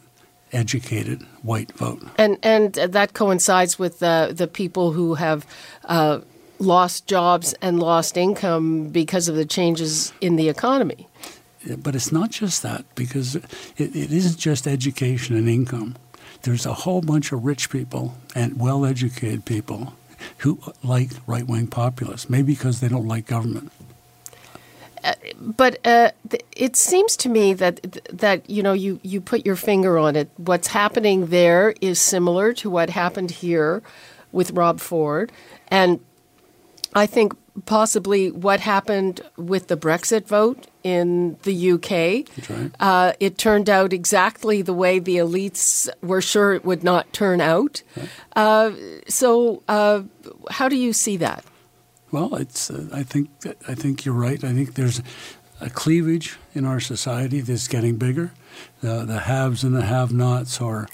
educated 0.51 1.24
white 1.43 1.72
vote. 1.74 2.01
And 2.17 2.38
and 2.43 2.74
that 2.74 3.13
coincides 3.13 3.77
with 3.79 4.00
the 4.00 4.34
the 4.36 4.48
people 4.48 4.91
who 4.91 5.15
have 5.15 5.45
uh, 5.86 6.19
lost 6.60 7.08
jobs 7.08 7.54
and 7.62 7.80
lost 7.80 8.18
income 8.18 8.90
because 8.90 9.28
of 9.28 9.36
the 9.36 9.46
changes 9.46 10.14
in 10.22 10.36
the 10.36 10.50
economy. 10.50 11.08
But 11.78 11.96
it's 11.96 12.12
not 12.12 12.32
just 12.32 12.62
that 12.64 12.86
because 12.96 13.36
it, 13.36 13.44
it 13.78 14.12
isn't 14.12 14.38
just 14.38 14.68
education 14.68 15.36
and 15.36 15.50
income. 15.50 15.96
There's 16.44 16.66
a 16.66 16.74
whole 16.74 17.02
bunch 17.02 17.32
of 17.32 17.44
rich 17.44 17.70
people 17.72 18.16
and 18.36 18.60
well 18.60 18.86
educated 18.86 19.46
people 19.46 19.94
who 20.40 20.60
like 20.84 21.12
right 21.26 21.48
wing 21.48 21.68
populists, 21.68 22.30
maybe 22.30 22.54
because 22.54 22.82
they 22.82 22.88
don't 22.88 23.08
like 23.08 23.26
government. 23.26 23.72
Uh, 25.04 25.14
but 25.40 25.80
uh, 25.86 26.12
th- 26.30 26.44
it 26.56 26.76
seems 26.76 27.16
to 27.18 27.30
me 27.30 27.54
that 27.54 28.00
that 28.12 28.50
you 28.50 28.64
know 28.64 28.74
you, 28.74 29.00
you 29.04 29.22
put 29.22 29.46
your 29.46 29.56
finger 29.56 29.98
on 29.98 30.16
it. 30.16 30.30
What's 30.38 30.68
happening 30.68 31.28
there 31.28 31.76
is 31.82 32.00
similar 32.00 32.54
to 32.54 32.70
what 32.70 32.90
happened 32.90 33.32
here 33.32 33.84
with 34.32 34.52
Rob 34.52 34.80
Ford, 34.80 35.32
and 35.70 36.00
I 36.96 37.06
think 37.06 37.34
possibly 37.66 38.32
what 38.32 38.60
happened 38.60 39.22
with 39.38 39.68
the 39.68 39.78
Brexit 39.78 40.28
vote 40.28 40.68
in 40.84 41.38
the 41.44 41.72
UK. 41.72 42.50
Right. 42.50 42.72
Uh, 42.80 43.14
it 43.20 43.38
turned 43.38 43.70
out 43.70 43.94
exactly 43.94 44.62
the 44.62 44.74
way 44.74 45.00
the 45.00 45.18
elites 45.18 45.90
were 46.02 46.22
sure 46.22 46.54
it 46.54 46.66
would 46.66 46.84
not 46.84 47.12
turn 47.14 47.42
out. 47.42 47.82
Right. 47.96 48.10
Uh, 48.36 48.72
so, 49.08 49.64
uh, 49.68 50.04
how 50.50 50.70
do 50.70 50.75
you 50.75 50.94
see 50.94 51.18
that? 51.18 51.44
Well, 52.12 52.36
it's. 52.36 52.70
Uh, 52.70 52.88
I 52.94 53.04
think. 53.04 53.30
I 53.68 53.75
think 53.75 54.06
you're 54.06 54.16
right. 54.16 54.42
I 54.44 54.54
think 54.54 54.75
there's 54.75 55.02
a 55.62 55.70
cleavage 55.70 56.38
in 56.54 56.66
our 56.66 56.80
society 56.80 57.42
that's 57.42 57.68
getting 57.68 57.98
bigger. 57.98 58.32
The, 58.82 59.04
the 59.06 59.20
haves 59.20 59.64
and 59.64 59.76
the 59.76 59.84
have-nots, 59.84 60.62
or 60.62 60.88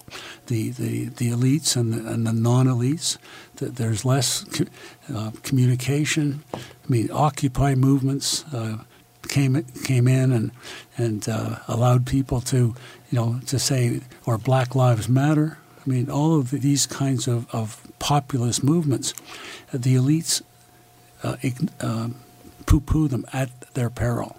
the, 0.48 0.70
the, 0.72 1.06
the 1.06 1.30
elites 1.30 1.76
and 1.76 1.94
the, 1.94 2.12
and 2.12 2.26
the 2.26 2.34
non-elites. 2.34 3.18
There's 3.56 4.04
less 4.04 4.46
uh, 5.14 5.32
communication. 5.44 6.44
I 6.54 6.60
mean, 6.88 7.10
Occupy 7.12 7.76
movements 7.76 8.44
uh, 8.54 8.78
came 9.28 9.64
came 9.84 10.08
in 10.08 10.32
and 10.32 10.52
and 10.98 11.30
uh, 11.30 11.58
allowed 11.68 12.06
people 12.06 12.42
to 12.42 12.76
you 13.12 13.20
know 13.20 13.40
to 13.46 13.60
say 13.60 14.02
or 14.26 14.38
Black 14.38 14.76
Lives 14.76 15.08
Matter. 15.08 15.58
I 15.86 15.90
mean, 15.90 16.10
all 16.10 16.40
of 16.40 16.52
these 16.52 16.86
kinds 16.86 17.28
of, 17.28 17.48
of 17.54 17.82
populist 17.98 18.64
movements, 18.64 19.14
the 19.72 19.96
elites 19.96 20.44
uh, 21.24 21.38
uh, 21.80 22.10
poo-poo 22.68 23.08
them 23.08 23.26
at 23.34 23.50
their 23.74 23.90
peril. 23.90 24.38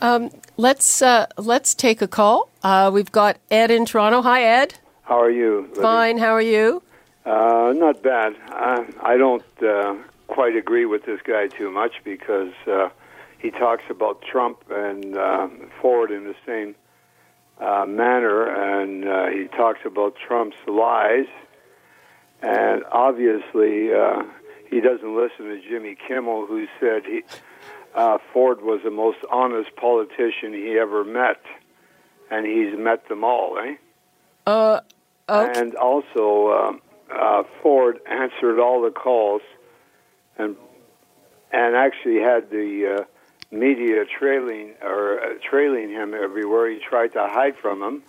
Um, 0.00 0.30
let's 0.56 1.02
uh, 1.02 1.26
let's 1.38 1.74
take 1.74 2.02
a 2.02 2.08
call. 2.08 2.50
Uh, 2.62 2.90
we've 2.92 3.12
got 3.12 3.38
Ed 3.50 3.70
in 3.70 3.86
Toronto. 3.86 4.22
Hi, 4.22 4.42
Ed. 4.42 4.74
How 5.02 5.20
are 5.20 5.30
you? 5.30 5.68
Fine. 5.74 6.18
How 6.18 6.32
are 6.32 6.42
you? 6.42 6.82
Uh, 7.24 7.72
not 7.76 8.02
bad. 8.02 8.34
I, 8.48 8.86
I 9.00 9.16
don't 9.16 9.44
quite 10.26 10.56
agree 10.56 10.84
with 10.84 11.04
this 11.06 11.20
guy 11.22 11.46
too 11.46 11.70
much 11.70 11.92
because 12.04 12.52
he 13.38 13.50
talks 13.50 13.84
about 13.88 14.22
Trump 14.22 14.64
and 14.70 15.16
uh, 15.16 15.48
Ford 15.80 16.10
in 16.10 16.24
the 16.24 16.34
same 16.44 16.74
uh, 17.60 17.86
manner, 17.86 18.44
and 18.44 19.08
uh, 19.08 19.26
he 19.28 19.46
talks 19.56 19.80
about 19.84 20.16
Trump's 20.16 20.56
lies. 20.66 21.26
And 22.42 22.84
obviously, 22.90 23.92
uh, 23.94 24.22
he 24.68 24.80
doesn't 24.80 25.16
listen 25.16 25.46
to 25.46 25.60
Jimmy 25.60 25.96
Kimmel, 26.06 26.46
who 26.46 26.66
said 26.80 27.04
he, 27.04 27.22
uh, 27.96 28.18
Ford 28.32 28.60
was 28.60 28.80
the 28.84 28.90
most 28.90 29.18
honest 29.30 29.74
politician 29.76 30.52
he 30.52 30.78
ever 30.78 31.02
met, 31.02 31.40
and 32.30 32.46
he's 32.46 32.78
met 32.78 33.08
them 33.08 33.24
all, 33.24 33.58
eh? 33.58 33.76
Uh, 34.46 34.80
okay. 35.28 35.60
And 35.60 35.74
also, 35.74 36.52
um, 36.52 36.82
uh, 37.10 37.42
Ford 37.62 37.98
answered 38.06 38.60
all 38.60 38.82
the 38.82 38.90
calls, 38.90 39.42
and 40.38 40.56
and 41.52 41.74
actually 41.74 42.20
had 42.20 42.50
the 42.50 42.98
uh, 42.98 43.04
media 43.50 44.04
trailing 44.04 44.74
or 44.82 45.20
uh, 45.20 45.34
trailing 45.42 45.88
him 45.88 46.12
everywhere. 46.12 46.70
He 46.70 46.78
tried 46.78 47.14
to 47.14 47.26
hide 47.28 47.56
from 47.56 47.80
them, 47.80 48.02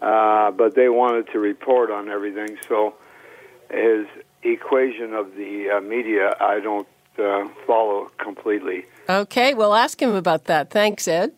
uh, 0.00 0.52
but 0.52 0.76
they 0.76 0.88
wanted 0.88 1.28
to 1.32 1.40
report 1.40 1.90
on 1.90 2.08
everything. 2.08 2.56
So 2.68 2.94
his 3.70 4.06
equation 4.42 5.12
of 5.12 5.34
the 5.34 5.70
uh, 5.70 5.80
media, 5.80 6.36
I 6.40 6.60
don't 6.60 6.86
uh, 7.18 7.48
follow 7.66 8.10
completely. 8.18 8.86
Okay, 9.08 9.54
well, 9.54 9.74
ask 9.74 10.00
him 10.00 10.14
about 10.14 10.44
that. 10.44 10.70
Thanks, 10.70 11.08
Ed. 11.08 11.32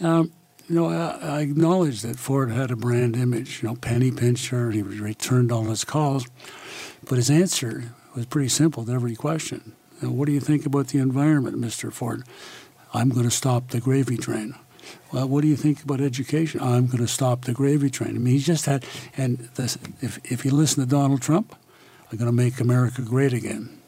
Um, 0.00 0.32
you 0.68 0.76
know, 0.76 0.88
I, 0.88 1.38
I, 1.38 1.40
acknowledge 1.40 2.02
that 2.02 2.18
Ford 2.18 2.50
had 2.50 2.70
a 2.70 2.76
brand 2.76 3.16
image. 3.16 3.62
You 3.62 3.68
know, 3.68 3.76
penny 3.76 4.10
pincher. 4.10 4.70
He 4.70 4.82
returned 4.82 5.52
all 5.52 5.64
his 5.64 5.84
calls, 5.84 6.26
but 7.08 7.16
his 7.16 7.30
answer 7.30 7.94
was 8.14 8.26
pretty 8.26 8.48
simple 8.48 8.84
to 8.84 8.92
every 8.92 9.14
question. 9.14 9.74
Now, 10.00 10.10
what 10.10 10.26
do 10.26 10.32
you 10.32 10.40
think 10.40 10.66
about 10.66 10.88
the 10.88 10.98
environment, 10.98 11.60
Mr. 11.60 11.92
Ford? 11.92 12.24
I'm 12.92 13.10
going 13.10 13.24
to 13.24 13.30
stop 13.30 13.68
the 13.68 13.80
gravy 13.80 14.16
train. 14.16 14.54
Well, 15.12 15.28
what 15.28 15.42
do 15.42 15.48
you 15.48 15.56
think 15.56 15.82
about 15.82 16.00
education? 16.00 16.60
I'm 16.60 16.86
going 16.86 16.98
to 16.98 17.08
stop 17.08 17.44
the 17.44 17.52
gravy 17.52 17.90
train. 17.90 18.16
I 18.16 18.18
mean, 18.18 18.34
he 18.34 18.40
just 18.40 18.66
had, 18.66 18.84
and 19.16 19.38
this, 19.54 19.78
if, 20.00 20.18
if 20.30 20.44
you 20.44 20.50
listen 20.50 20.82
to 20.82 20.88
Donald 20.88 21.22
Trump, 21.22 21.54
I'm 22.10 22.18
going 22.18 22.30
to 22.30 22.36
make 22.36 22.60
America 22.60 23.02
great 23.02 23.32
again. 23.32 23.78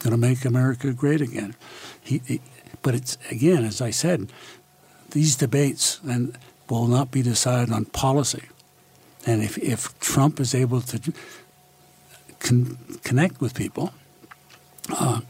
Going 0.00 0.12
to 0.12 0.16
make 0.16 0.44
America 0.44 0.92
great 0.92 1.20
again. 1.20 1.54
He, 2.02 2.22
he, 2.26 2.40
but 2.82 2.94
it's 2.94 3.18
again, 3.30 3.64
as 3.64 3.80
I 3.80 3.90
said, 3.90 4.32
these 5.10 5.36
debates 5.36 6.00
and 6.08 6.36
will 6.68 6.86
not 6.86 7.10
be 7.10 7.22
decided 7.22 7.72
on 7.72 7.86
policy. 7.86 8.44
And 9.26 9.42
if, 9.42 9.58
if 9.58 9.98
Trump 10.00 10.38
is 10.40 10.54
able 10.54 10.80
to 10.82 11.12
con- 12.38 12.78
connect 13.02 13.40
with 13.40 13.54
people, 13.54 13.92
uh, 14.90 15.20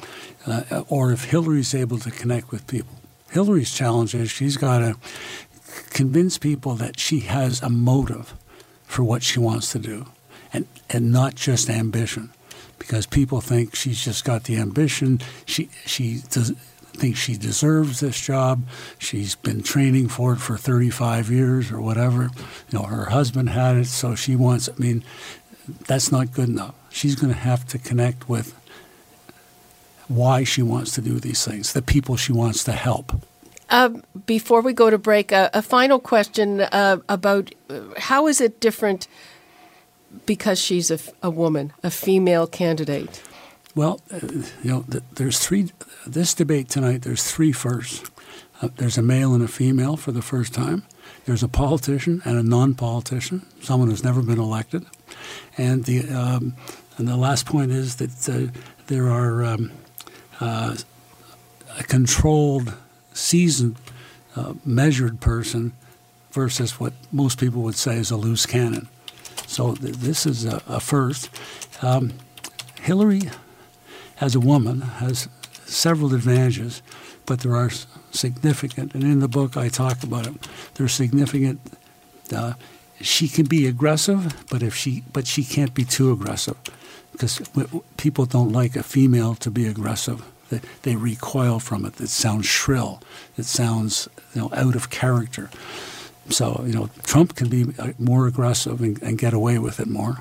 uh, 0.46 0.84
or 0.88 1.12
if 1.12 1.24
Hillary's 1.24 1.74
able 1.74 1.98
to 1.98 2.10
connect 2.10 2.50
with 2.50 2.66
people. 2.66 2.94
Hillary's 3.30 3.72
challenge 3.72 4.14
is 4.14 4.30
she's 4.30 4.56
got 4.56 4.78
to 4.78 4.96
convince 5.90 6.38
people 6.38 6.74
that 6.76 6.98
she 6.98 7.20
has 7.20 7.62
a 7.62 7.68
motive 7.68 8.34
for 8.84 9.02
what 9.04 9.22
she 9.22 9.38
wants 9.38 9.72
to 9.72 9.78
do 9.78 10.06
and, 10.52 10.66
and 10.88 11.12
not 11.12 11.34
just 11.34 11.68
ambition. 11.68 12.30
Because 12.88 13.04
people 13.04 13.42
think 13.42 13.74
she's 13.74 14.02
just 14.02 14.24
got 14.24 14.44
the 14.44 14.56
ambition, 14.56 15.20
she, 15.44 15.68
she 15.84 16.22
does, 16.30 16.52
thinks 16.94 17.18
she 17.18 17.36
deserves 17.36 18.00
this 18.00 18.18
job. 18.18 18.62
She's 18.98 19.34
been 19.34 19.62
training 19.62 20.08
for 20.08 20.32
it 20.32 20.38
for 20.38 20.56
35 20.56 21.30
years 21.30 21.70
or 21.70 21.82
whatever. 21.82 22.30
You 22.70 22.78
know, 22.78 22.84
her 22.84 23.10
husband 23.10 23.50
had 23.50 23.76
it, 23.76 23.88
so 23.88 24.14
she 24.14 24.36
wants. 24.36 24.70
I 24.70 24.80
mean, 24.80 25.04
that's 25.86 26.10
not 26.10 26.32
good 26.32 26.48
enough. 26.48 26.74
She's 26.88 27.14
going 27.14 27.30
to 27.30 27.38
have 27.38 27.66
to 27.66 27.78
connect 27.78 28.26
with 28.26 28.54
why 30.08 30.44
she 30.44 30.62
wants 30.62 30.92
to 30.92 31.02
do 31.02 31.20
these 31.20 31.44
things, 31.44 31.74
the 31.74 31.82
people 31.82 32.16
she 32.16 32.32
wants 32.32 32.64
to 32.64 32.72
help. 32.72 33.12
Uh, 33.68 33.90
before 34.24 34.62
we 34.62 34.72
go 34.72 34.88
to 34.88 34.96
break, 34.96 35.30
uh, 35.30 35.50
a 35.52 35.60
final 35.60 35.98
question 35.98 36.62
uh, 36.62 36.96
about 37.10 37.50
uh, 37.68 37.80
how 37.98 38.26
is 38.26 38.40
it 38.40 38.60
different 38.60 39.08
because 40.26 40.58
she's 40.58 40.90
a, 40.90 40.98
a 41.22 41.30
woman, 41.30 41.72
a 41.82 41.90
female 41.90 42.46
candidate? 42.46 43.22
Well, 43.74 44.00
uh, 44.10 44.18
you 44.62 44.70
know, 44.70 44.84
there's 45.14 45.38
three. 45.38 45.70
This 46.06 46.34
debate 46.34 46.68
tonight, 46.68 47.02
there's 47.02 47.24
three 47.24 47.52
firsts. 47.52 48.10
Uh, 48.60 48.68
there's 48.76 48.98
a 48.98 49.02
male 49.02 49.34
and 49.34 49.42
a 49.42 49.48
female 49.48 49.96
for 49.96 50.10
the 50.10 50.22
first 50.22 50.52
time. 50.52 50.82
There's 51.26 51.42
a 51.42 51.48
politician 51.48 52.22
and 52.24 52.38
a 52.38 52.42
non-politician, 52.42 53.46
someone 53.60 53.88
who's 53.88 54.02
never 54.02 54.22
been 54.22 54.38
elected, 54.38 54.84
and 55.56 55.84
the 55.84 56.08
um, 56.08 56.54
and 56.96 57.06
the 57.06 57.16
last 57.16 57.46
point 57.46 57.70
is 57.70 57.96
that 57.96 58.50
there 58.86 59.08
are 59.08 59.44
um, 59.44 59.70
a 60.40 60.76
controlled 61.84 62.74
seasoned, 63.12 63.76
uh, 64.36 64.54
measured 64.64 65.20
person 65.20 65.72
versus 66.32 66.80
what 66.80 66.92
most 67.12 67.38
people 67.38 67.62
would 67.62 67.76
say 67.76 67.96
is 67.96 68.10
a 68.10 68.16
loose 68.16 68.46
cannon. 68.46 68.88
So 69.58 69.74
th- 69.74 69.96
this 69.96 70.24
is 70.24 70.44
a, 70.44 70.62
a 70.68 70.78
first. 70.78 71.30
Um, 71.82 72.12
Hillary, 72.80 73.22
as 74.20 74.36
a 74.36 74.40
woman, 74.40 74.82
has 74.82 75.28
several 75.64 76.14
advantages, 76.14 76.80
but 77.26 77.40
there 77.40 77.56
are 77.56 77.68
significant, 78.12 78.94
and 78.94 79.02
in 79.02 79.18
the 79.18 79.26
book 79.26 79.56
I 79.56 79.68
talk 79.68 80.04
about 80.04 80.28
it. 80.28 80.34
There's 80.74 80.92
significant. 80.92 81.58
Uh, 82.32 82.52
she 83.00 83.26
can 83.26 83.46
be 83.46 83.66
aggressive, 83.66 84.32
but 84.48 84.62
if 84.62 84.76
she, 84.76 85.02
but 85.12 85.26
she 85.26 85.42
can't 85.42 85.74
be 85.74 85.84
too 85.84 86.12
aggressive, 86.12 86.56
because 87.10 87.42
people 87.96 88.26
don't 88.26 88.52
like 88.52 88.76
a 88.76 88.84
female 88.84 89.34
to 89.34 89.50
be 89.50 89.66
aggressive. 89.66 90.22
They, 90.50 90.60
they 90.82 90.94
recoil 90.94 91.58
from 91.58 91.84
it. 91.84 92.00
It 92.00 92.10
sounds 92.10 92.46
shrill. 92.46 93.02
It 93.36 93.46
sounds 93.46 94.08
you 94.34 94.42
know 94.42 94.50
out 94.52 94.76
of 94.76 94.88
character. 94.90 95.50
So 96.30 96.62
you 96.66 96.72
know 96.72 96.88
Trump 97.04 97.34
can 97.34 97.48
be 97.48 97.66
uh, 97.78 97.92
more 97.98 98.26
aggressive 98.26 98.80
and, 98.80 99.00
and 99.02 99.18
get 99.18 99.32
away 99.32 99.58
with 99.58 99.80
it 99.80 99.88
more. 99.88 100.18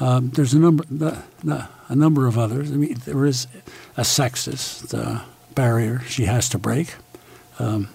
Um, 0.00 0.30
there's 0.30 0.54
a 0.54 0.58
number 0.58 0.84
the, 0.90 1.22
the, 1.44 1.68
a 1.88 1.94
number 1.94 2.26
of 2.26 2.38
others. 2.38 2.70
I 2.70 2.74
mean, 2.74 3.00
there 3.04 3.26
is 3.26 3.46
a 3.96 4.02
sexist 4.02 4.94
uh, 4.94 5.22
barrier 5.54 6.00
she 6.06 6.24
has 6.24 6.48
to 6.50 6.58
break. 6.58 6.94
Um, 7.58 7.88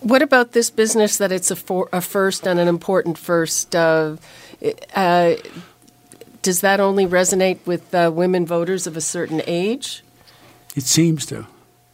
what 0.00 0.22
about 0.22 0.52
this 0.52 0.70
business 0.70 1.18
that 1.18 1.32
it's 1.32 1.50
a, 1.50 1.56
for, 1.56 1.88
a 1.92 2.00
first 2.00 2.46
and 2.46 2.60
an 2.60 2.68
important 2.68 3.18
first? 3.18 3.74
Uh, 3.74 4.16
uh, 4.94 5.34
does 6.42 6.60
that 6.60 6.78
only 6.78 7.06
resonate 7.06 7.58
with 7.66 7.92
uh, 7.94 8.10
women 8.14 8.46
voters 8.46 8.86
of 8.86 8.96
a 8.96 9.00
certain 9.00 9.42
age? 9.46 10.04
It 10.76 10.84
seems 10.84 11.26
to. 11.26 11.46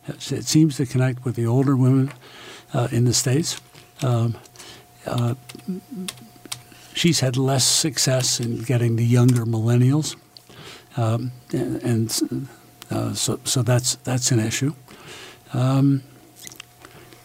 It 0.06 0.44
seems 0.44 0.76
to 0.76 0.84
connect 0.84 1.24
with 1.24 1.34
the 1.34 1.46
older 1.46 1.74
women 1.74 2.12
uh, 2.74 2.88
in 2.92 3.04
the 3.04 3.14
states. 3.14 3.58
Um, 4.04 4.36
uh, 5.06 5.34
she's 6.92 7.20
had 7.20 7.36
less 7.36 7.64
success 7.64 8.40
in 8.40 8.62
getting 8.62 8.96
the 8.96 9.04
younger 9.04 9.44
millennials, 9.44 10.16
um, 10.96 11.32
and, 11.52 11.82
and 11.82 12.48
uh, 12.90 13.14
so 13.14 13.40
so 13.44 13.62
that's 13.62 13.96
that's 13.96 14.30
an 14.30 14.40
issue. 14.40 14.74
Um, 15.52 16.02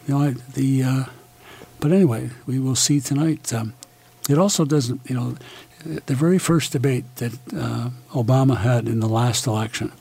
you 0.08 0.14
know, 0.14 0.22
I, 0.22 0.36
the 0.54 0.84
uh, 0.84 1.04
but 1.80 1.92
anyway, 1.92 2.30
we 2.46 2.60
will 2.60 2.76
see 2.76 3.00
tonight. 3.00 3.54
Um, 3.54 3.74
it 4.30 4.38
also 4.38 4.66
doesn't, 4.66 5.02
you 5.10 5.16
know, 5.16 5.36
the 5.84 6.16
very 6.16 6.38
first 6.38 6.72
debate 6.72 7.04
that 7.16 7.34
uh, 7.56 7.90
Obama 8.12 8.58
had 8.58 8.88
in 8.88 9.00
the 9.00 9.08
last 9.08 9.48
election 9.48 9.92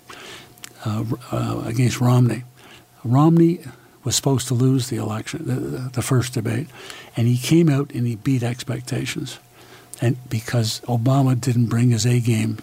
uh, 0.85 1.05
uh, 1.33 1.63
against 1.65 2.01
Romney, 2.01 2.45
Romney 3.05 3.61
was 4.09 4.17
supposed 4.17 4.49
to 4.49 4.55
lose 4.55 4.89
the 4.89 4.97
election, 4.97 5.47
the, 5.47 5.91
the, 5.91 6.03
first 6.03 6.35
debate, 6.35 6.69
and 7.17 7.27
he 7.27 7.37
came 7.37 7.69
out 7.69 7.93
and 7.93 8.07
he 8.07 8.17
beat 8.17 8.43
expectations, 8.43 9.39
and 10.01 10.17
because 10.29 10.81
Obama 10.83 11.39
didn't 11.41 11.67
bring 11.67 11.91
his 11.91 12.07
A 12.07 12.21
game 12.21 12.59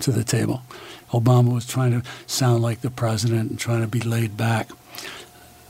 to 0.00 0.10
the 0.10 0.24
table, 0.24 0.62
Obama 1.10 1.54
was 1.54 1.66
trying 1.66 1.92
to 1.92 2.08
sound 2.26 2.62
like 2.62 2.80
the 2.80 2.90
president 2.90 3.50
and 3.50 3.58
trying 3.58 3.82
to 3.82 3.88
be 3.88 4.00
laid 4.00 4.36
back. 4.36 4.70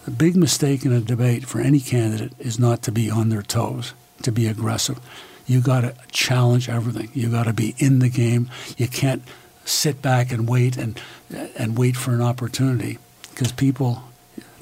The 0.04 0.10
big 0.10 0.36
mistake 0.36 0.84
in 0.84 0.92
a 0.92 1.00
debate 1.00 1.44
for 1.44 1.60
any 1.60 1.80
candidate 1.80 2.32
is 2.38 2.58
not 2.58 2.82
to 2.82 2.92
be 2.92 3.10
on 3.10 3.28
their 3.28 3.42
toes, 3.42 3.92
to 4.22 4.32
be 4.32 4.46
aggressive 4.46 5.00
you 5.46 5.60
got 5.60 5.82
to 5.82 5.94
challenge 6.10 6.68
everything. 6.68 7.10
You 7.14 7.30
got 7.30 7.44
to 7.44 7.52
be 7.52 7.74
in 7.78 8.00
the 8.00 8.08
game. 8.08 8.50
You 8.76 8.88
can't 8.88 9.22
sit 9.64 10.02
back 10.02 10.32
and 10.32 10.48
wait 10.48 10.76
and 10.76 11.00
and 11.56 11.78
wait 11.78 11.96
for 11.96 12.12
an 12.12 12.22
opportunity 12.22 12.98
because 13.30 13.52
people 13.52 14.02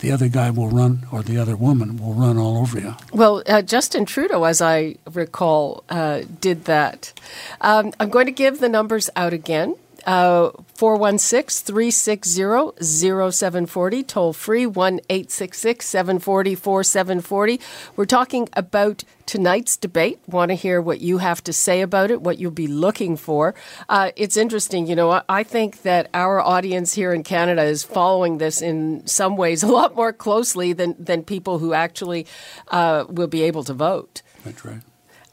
the 0.05 0.13
other 0.13 0.29
guy 0.29 0.51
will 0.51 0.69
run 0.69 1.07
or 1.11 1.23
the 1.23 1.39
other 1.39 1.57
woman 1.57 1.97
will 1.97 2.13
run 2.13 2.37
all 2.37 2.59
over 2.59 2.79
you. 2.79 2.95
Well, 3.13 3.43
uh, 3.47 3.63
Justin 3.63 4.05
Trudeau, 4.05 4.45
as 4.45 4.61
I 4.61 4.97
recall, 5.11 5.83
uh, 5.89 6.25
did 6.43 6.67
that. 6.67 7.15
Um, 7.63 7.95
I'm 7.99 8.11
going 8.11 8.27
to 8.27 8.33
give 8.33 8.61
the 8.61 8.69
numbers 8.69 9.09
out 9.17 9.33
again. 9.33 9.77
Uh, 10.07 10.51
416 10.75 11.65
360 11.65 12.73
0740, 12.83 14.03
toll 14.03 14.33
free 14.33 14.67
1 14.67 15.01
866 15.09 15.87
740 15.87 16.55
4740. 16.55 17.61
We're 17.97 18.05
talking 18.05 18.49
about 18.53 19.05
tonight's 19.27 19.77
debate. 19.77 20.21
Want 20.27 20.51
to 20.51 20.55
hear 20.55 20.81
what 20.81 21.01
you 21.01 21.19
have 21.19 21.43
to 21.45 21.53
say 21.53 21.81
about 21.81 22.11
it, 22.11 22.21
what 22.21 22.39
you'll 22.39 22.51
be 22.51 22.67
looking 22.67 23.17
for. 23.17 23.55
Uh, 23.89 24.11
it's 24.17 24.37
interesting, 24.37 24.87
you 24.87 24.95
know, 24.95 25.23
I 25.29 25.43
think 25.43 25.83
that 25.83 26.11
our 26.13 26.41
audience 26.41 26.93
here 26.95 27.15
in 27.15 27.23
Canada 27.23 27.63
is 27.63 27.83
following 27.83 28.39
this 28.39 28.61
in 28.61 29.07
some 29.07 29.37
ways 29.37 29.63
a 29.65 29.69
lot 29.69 29.95
more 29.95 30.13
closely 30.13 30.73
than, 30.73 30.97
than 30.99 31.23
people 31.23 31.59
who 31.59 31.73
actually 31.73 32.27
uh, 32.69 33.05
will 33.09 33.29
be 33.29 33.43
able 33.43 33.65
to 33.65 33.75
vote. 33.75 34.23
That's 34.45 34.65
right. 34.65 34.81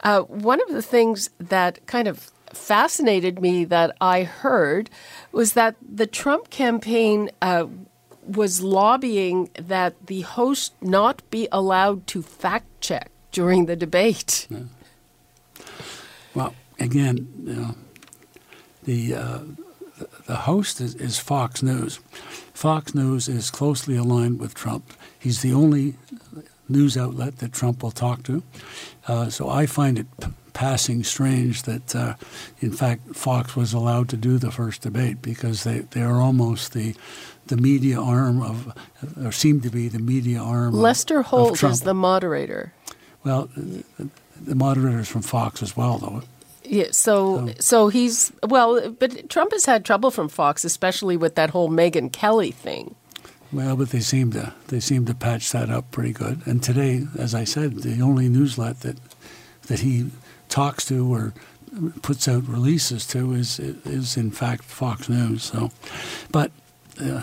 Uh, 0.02 0.22
one 0.22 0.60
of 0.62 0.74
the 0.74 0.82
things 0.82 1.30
that 1.38 1.86
kind 1.86 2.08
of 2.08 2.30
fascinated 2.52 3.40
me 3.40 3.64
that 3.64 3.96
I 4.00 4.24
heard 4.24 4.90
was 5.32 5.54
that 5.54 5.76
the 5.80 6.06
Trump 6.06 6.50
campaign 6.50 7.30
uh, 7.40 7.66
was 8.26 8.62
lobbying 8.62 9.50
that 9.54 10.06
the 10.06 10.22
host 10.22 10.74
not 10.80 11.28
be 11.30 11.48
allowed 11.50 12.06
to 12.08 12.22
fact 12.22 12.66
check 12.80 13.10
during 13.32 13.66
the 13.66 13.76
debate. 13.76 14.46
Yeah. 14.50 14.60
Well, 16.34 16.54
again, 16.78 17.28
you 17.44 17.54
know, 17.54 17.74
the 18.84 19.14
uh, 19.14 19.38
the 20.26 20.36
host 20.36 20.80
is, 20.80 20.94
is, 20.96 21.18
Fox 21.18 21.62
News. 21.62 22.00
Fox 22.54 22.94
News 22.94 23.28
is 23.28 23.50
closely 23.50 23.96
aligned 23.96 24.40
with 24.40 24.54
Trump. 24.54 24.92
He's 25.18 25.42
the 25.42 25.52
only 25.52 25.96
news 26.68 26.96
outlet 26.96 27.38
that 27.38 27.52
Trump 27.52 27.82
will 27.82 27.90
talk 27.90 28.22
to. 28.24 28.42
Uh, 29.06 29.30
so 29.30 29.48
I 29.48 29.66
find 29.66 29.98
it 29.98 30.06
passing 30.52 31.04
strange 31.04 31.62
that, 31.62 31.94
uh, 31.94 32.14
in 32.60 32.72
fact, 32.72 33.14
Fox 33.14 33.56
was 33.56 33.72
allowed 33.72 34.08
to 34.10 34.16
do 34.16 34.38
the 34.38 34.50
first 34.50 34.82
debate 34.82 35.22
because 35.22 35.64
they, 35.64 35.80
they 35.80 36.02
are 36.02 36.20
almost 36.20 36.72
the 36.72 36.94
the 37.48 37.56
media 37.56 38.00
arm 38.00 38.40
of, 38.40 38.72
or 39.22 39.32
seem 39.32 39.60
to 39.60 39.68
be 39.68 39.88
the 39.88 39.98
media 39.98 40.40
arm. 40.40 40.72
Lester 40.72 41.20
of, 41.20 41.26
Holt 41.26 41.62
of 41.62 41.72
is 41.72 41.80
the 41.80 41.92
moderator. 41.92 42.72
Well, 43.24 43.50
the 44.40 44.54
moderator 44.54 45.00
is 45.00 45.08
from 45.08 45.22
Fox 45.22 45.62
as 45.62 45.76
well, 45.76 45.98
though. 45.98 46.22
Yeah, 46.64 46.86
so, 46.92 47.48
so 47.48 47.54
so 47.58 47.88
he's 47.88 48.32
well, 48.44 48.90
but 48.90 49.28
Trump 49.28 49.52
has 49.52 49.66
had 49.66 49.84
trouble 49.84 50.10
from 50.10 50.28
Fox, 50.28 50.64
especially 50.64 51.16
with 51.16 51.34
that 51.34 51.50
whole 51.50 51.68
Megyn 51.68 52.12
Kelly 52.12 52.52
thing. 52.52 52.94
Well, 53.52 53.76
but 53.76 53.90
they 53.90 54.00
seem 54.00 54.30
to 54.32 54.54
they 54.68 54.80
seem 54.80 55.04
to 55.06 55.14
patch 55.14 55.50
that 55.52 55.68
up 55.68 55.90
pretty 55.90 56.12
good. 56.12 56.40
And 56.46 56.62
today, 56.62 57.06
as 57.18 57.34
I 57.34 57.44
said, 57.44 57.78
the 57.82 58.00
only 58.00 58.28
newslet 58.28 58.80
that 58.80 58.96
that 59.66 59.80
he 59.80 60.10
talks 60.52 60.84
to 60.84 61.12
or 61.12 61.32
puts 62.02 62.28
out 62.28 62.46
releases 62.46 63.06
to 63.06 63.32
is 63.32 63.58
is 63.58 64.16
in 64.18 64.30
fact 64.30 64.64
Fox 64.64 65.08
News. 65.08 65.44
So, 65.44 65.70
but 66.30 66.50
uh, 67.00 67.22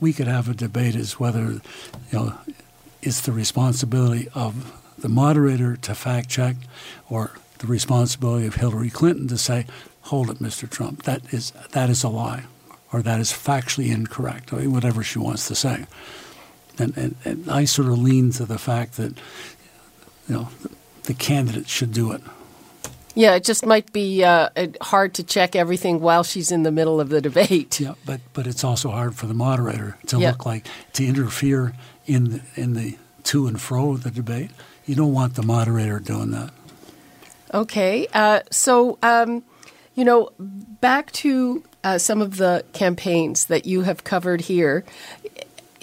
we 0.00 0.12
could 0.12 0.26
have 0.26 0.48
a 0.48 0.54
debate 0.54 0.96
as 0.96 1.20
whether 1.20 1.44
you 1.44 1.60
know 2.12 2.38
it's 3.00 3.20
the 3.20 3.30
responsibility 3.32 4.28
of 4.34 4.52
the 4.98 5.08
moderator 5.08 5.76
to 5.76 5.94
fact 5.94 6.28
check 6.28 6.56
or 7.08 7.30
the 7.58 7.68
responsibility 7.68 8.46
of 8.46 8.56
Hillary 8.56 8.90
Clinton 8.90 9.28
to 9.28 9.38
say, 9.38 9.64
"Hold 10.02 10.28
it, 10.28 10.38
Mr. 10.40 10.68
Trump. 10.68 11.04
That 11.04 11.32
is 11.32 11.52
that 11.70 11.88
is 11.88 12.02
a 12.02 12.08
lie." 12.08 12.44
Or 12.90 13.02
that 13.02 13.20
is 13.20 13.30
factually 13.30 13.92
incorrect, 13.92 14.50
or 14.50 14.60
whatever 14.62 15.02
she 15.02 15.18
wants 15.18 15.46
to 15.48 15.54
say. 15.54 15.84
And, 16.78 16.96
and, 16.96 17.16
and 17.22 17.50
I 17.50 17.66
sort 17.66 17.88
of 17.88 17.98
lean 17.98 18.30
to 18.32 18.46
the 18.46 18.56
fact 18.56 18.96
that, 18.96 19.12
you 20.26 20.34
know, 20.34 20.48
the 21.02 21.12
candidate 21.12 21.68
should 21.68 21.92
do 21.92 22.12
it. 22.12 22.22
Yeah, 23.18 23.34
it 23.34 23.42
just 23.42 23.66
might 23.66 23.92
be 23.92 24.22
uh, 24.22 24.50
hard 24.80 25.14
to 25.14 25.24
check 25.24 25.56
everything 25.56 25.98
while 25.98 26.22
she's 26.22 26.52
in 26.52 26.62
the 26.62 26.70
middle 26.70 27.00
of 27.00 27.08
the 27.08 27.20
debate. 27.20 27.80
Yeah, 27.80 27.94
but 28.06 28.20
but 28.32 28.46
it's 28.46 28.62
also 28.62 28.90
hard 28.90 29.16
for 29.16 29.26
the 29.26 29.34
moderator 29.34 29.98
to 30.06 30.20
yeah. 30.20 30.30
look 30.30 30.46
like 30.46 30.68
to 30.92 31.04
interfere 31.04 31.72
in 32.06 32.30
the, 32.30 32.40
in 32.54 32.74
the 32.74 32.96
to 33.24 33.48
and 33.48 33.60
fro 33.60 33.90
of 33.90 34.04
the 34.04 34.12
debate. 34.12 34.52
You 34.86 34.94
don't 34.94 35.12
want 35.12 35.34
the 35.34 35.42
moderator 35.42 35.98
doing 35.98 36.30
that. 36.30 36.50
Okay, 37.52 38.06
uh, 38.14 38.42
so 38.52 39.00
um, 39.02 39.42
you 39.96 40.04
know, 40.04 40.30
back 40.38 41.10
to 41.12 41.64
uh, 41.82 41.98
some 41.98 42.22
of 42.22 42.36
the 42.36 42.64
campaigns 42.72 43.46
that 43.46 43.66
you 43.66 43.82
have 43.82 44.04
covered 44.04 44.42
here. 44.42 44.84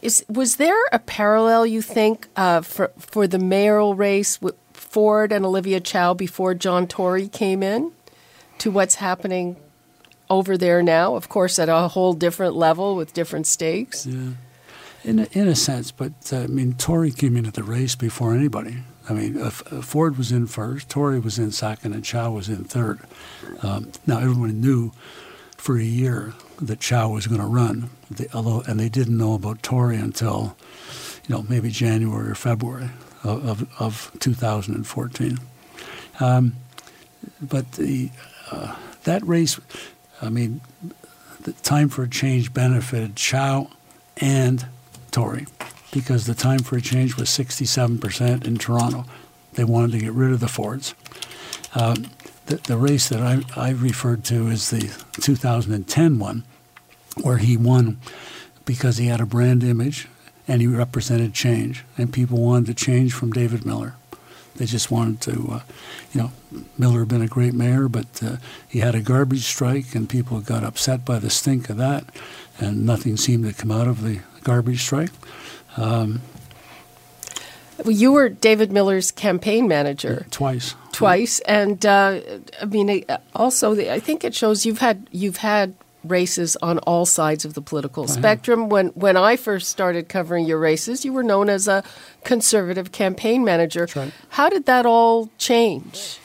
Is 0.02 0.24
was 0.30 0.56
there 0.56 0.82
a 0.94 1.00
parallel 1.00 1.66
you 1.66 1.82
think 1.82 2.30
uh, 2.38 2.62
for 2.62 2.94
for 2.98 3.28
the 3.28 3.40
mayoral 3.40 3.94
race 3.94 4.42
with 4.42 4.56
Ford 4.96 5.34
and 5.34 5.46
Olivia 5.46 5.82
Chow 5.82 6.14
before 6.14 6.54
John 6.54 6.88
Tory 6.88 7.28
came 7.28 7.62
in 7.62 7.92
to 8.60 8.72
what's 8.72 8.96
happening 8.96 9.58
over 10.30 10.58
there 10.58 10.82
now? 10.82 11.16
Of 11.18 11.28
course, 11.28 11.60
at 11.60 11.68
a 11.68 11.90
whole 11.90 12.14
different 12.14 12.56
level 12.56 12.96
with 12.96 13.12
different 13.14 13.46
stakes. 13.46 14.06
Yeah, 14.06 14.36
in 15.04 15.20
a, 15.20 15.28
in 15.34 15.50
a 15.50 15.56
sense, 15.56 15.92
but 15.92 16.14
uh, 16.32 16.44
I 16.44 16.48
mean, 16.48 16.76
Tory 16.76 17.12
came 17.12 17.36
into 17.36 17.52
the 17.52 17.62
race 17.62 17.94
before 17.94 18.34
anybody. 18.34 18.78
I 19.10 19.12
mean, 19.12 19.38
uh, 19.38 19.50
Ford 19.50 20.18
was 20.18 20.32
in 20.32 20.48
first, 20.48 20.88
Tory 20.88 21.20
was 21.20 21.38
in 21.38 21.52
second, 21.52 21.92
and 21.92 22.02
Chow 22.02 22.32
was 22.32 22.48
in 22.48 22.64
third. 22.64 23.02
Um, 23.64 23.92
now 24.08 24.20
everyone 24.20 24.62
knew 24.62 24.94
for 25.58 25.78
a 25.78 25.84
year 25.84 26.34
that 26.62 26.80
Chow 26.80 27.10
was 27.10 27.28
going 27.28 27.42
to 27.42 27.48
run, 27.48 27.90
they, 28.10 28.28
although 28.34 28.62
and 28.62 28.80
they 28.80 28.88
didn't 28.88 29.18
know 29.18 29.34
about 29.34 29.62
Tory 29.62 29.98
until 29.98 30.56
you 31.28 31.36
know 31.36 31.46
maybe 31.50 31.70
January 31.70 32.32
or 32.32 32.36
February 32.36 32.92
of 33.26 33.62
of, 33.62 33.82
of 33.82 34.12
2014. 34.20 35.40
Um, 36.20 36.56
but 37.42 37.74
the 37.74 38.12
uh, 38.52 38.76
that 39.04 39.26
race, 39.26 39.60
I 40.22 40.30
mean, 40.30 40.62
the 41.42 41.54
time 41.54 41.90
for 41.90 42.04
a 42.04 42.10
change 42.10 42.54
benefited 42.54 43.16
Chow 43.16 43.70
and 44.18 44.66
Tory 45.12 45.46
because 45.92 46.26
the 46.26 46.34
time 46.34 46.60
for 46.60 46.76
a 46.76 46.82
change 46.82 47.16
was 47.16 47.30
67% 47.30 48.46
in 48.46 48.58
Toronto. 48.58 49.06
They 49.54 49.64
wanted 49.64 49.94
to 49.94 50.00
get 50.00 50.12
rid 50.12 50.34
of 50.34 50.42
the 50.42 50.48
Fords. 50.48 50.94
Um, 51.74 52.08
the, 52.48 52.58
the 52.58 52.78
race 52.78 53.10
that 53.10 53.22
I, 53.22 53.42
I 53.56 53.70
referred 53.72 54.24
to 54.26 54.48
is 54.48 54.70
the 54.70 54.92
2010 55.22 56.20
one, 56.20 56.44
where 57.22 57.38
he 57.38 57.56
won 57.56 58.00
because 58.66 58.98
he 58.98 59.08
had 59.08 59.22
a 59.22 59.26
brand 59.26 59.64
image 59.64 60.08
and 60.48 60.62
he 60.62 60.68
represented 60.68 61.34
change, 61.34 61.84
and 61.98 62.14
people 62.14 62.38
wanted 62.38 62.68
to 62.68 62.74
change 62.74 63.14
from 63.14 63.32
David 63.32 63.66
Miller. 63.66 63.96
They 64.56 64.66
just 64.66 64.90
wanted 64.90 65.20
to, 65.22 65.52
uh, 65.52 65.60
you 66.14 66.22
know, 66.22 66.32
Miller 66.78 67.00
had 67.00 67.10
been 67.10 67.22
a 67.22 67.28
great 67.28 67.54
mayor, 67.54 67.90
but 67.90 68.24
uh, 68.24 68.38
he 68.68 68.80
had 68.80 68.96
a 68.96 69.02
garbage 69.02 69.44
strike, 69.44 69.94
and 69.96 70.08
people 70.08 70.40
got 70.40 70.64
upset 70.64 71.04
by 71.04 71.20
the 71.20 71.30
stink 71.30 71.70
of 71.70 71.78
that, 71.78 72.06
and 72.60 72.86
nothing 72.86 73.18
seemed 73.18 73.46
to 73.46 73.54
come 73.54 73.72
out 73.72 73.88
of 73.88 74.02
the 74.02 74.22
garbage 74.44 74.82
strike. 74.82 75.12
Um, 75.76 76.22
you 77.86 78.14
were 78.14 78.30
David 78.30 78.72
Miller's 78.72 79.12
campaign 79.12 79.68
manager 79.68 80.26
twice. 80.32 80.76
Twice, 80.94 81.42
and 81.42 81.86
uh, 81.86 82.22
I 82.62 82.66
mean, 82.66 83.04
also, 83.34 83.78
I 83.78 84.00
think 84.00 84.24
it 84.24 84.34
shows 84.34 84.66
you've 84.66 84.80
had 84.80 85.10
you've 85.12 85.38
had 85.38 85.74
races 86.10 86.56
on 86.62 86.80
all 86.80 87.06
sides 87.06 87.46
of 87.46 87.54
the 87.54 87.62
political 87.62 88.08
spectrum. 88.08 88.70
When 88.70 88.88
when 88.90 89.18
I 89.18 89.36
first 89.36 89.70
started 89.70 90.10
covering 90.10 90.46
your 90.46 90.60
races, 90.60 91.06
you 91.06 91.14
were 91.14 91.24
known 91.24 91.50
as 91.50 91.68
a 91.68 91.84
conservative 92.24 92.92
campaign 92.92 93.44
manager. 93.44 93.88
Right. 93.96 94.14
How 94.30 94.50
did 94.50 94.66
that 94.66 94.86
all 94.86 95.30
change? 95.38 96.20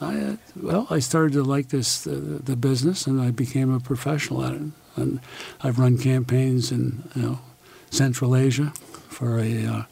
I, 0.00 0.16
uh, 0.16 0.36
well, 0.54 0.86
I 0.90 1.00
started 1.00 1.32
to 1.32 1.42
like 1.42 1.68
this 1.68 2.06
uh, 2.06 2.40
the 2.44 2.56
business, 2.56 3.06
and 3.06 3.20
I 3.20 3.30
became 3.30 3.74
a 3.74 3.80
professional 3.80 4.44
at 4.44 4.54
it. 4.54 4.62
And 4.96 5.20
I've 5.60 5.78
run 5.78 5.98
campaigns 5.98 6.70
in 6.70 7.02
you 7.14 7.22
know 7.22 7.38
Central 7.90 8.36
Asia 8.36 8.72
for 9.08 9.38
a, 9.38 9.66
uh, 9.66 9.82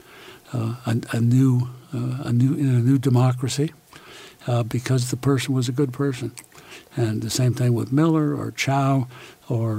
uh, 0.53 0.75
a, 0.87 1.17
a, 1.17 1.21
new, 1.21 1.71
uh, 1.95 2.25
a 2.25 2.33
new, 2.33 2.55
in 2.55 2.69
a 2.69 2.81
new 2.81 2.99
democracy 2.99 3.73
because 4.69 5.11
the 5.11 5.17
person 5.17 5.55
was 5.55 5.69
a 5.69 5.73
good 5.73 5.93
person. 5.93 6.33
And 6.97 7.23
the 7.23 7.31
same 7.31 7.55
thing 7.55 7.75
with 7.75 7.93
Miller 7.93 8.35
or 8.35 8.51
Chow 8.53 9.09
or, 9.49 9.79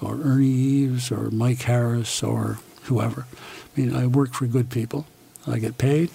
or 0.00 0.20
Ernie 0.22 0.46
Eves 0.46 1.12
or 1.12 1.30
Mike 1.30 1.62
Harris 1.62 2.22
or 2.22 2.58
whoever. 2.84 3.26
I 3.30 3.80
mean, 3.80 3.94
I 3.94 4.06
work 4.06 4.32
for 4.32 4.46
good 4.46 4.70
people. 4.70 5.06
I 5.46 5.58
get 5.58 5.78
paid. 5.78 6.10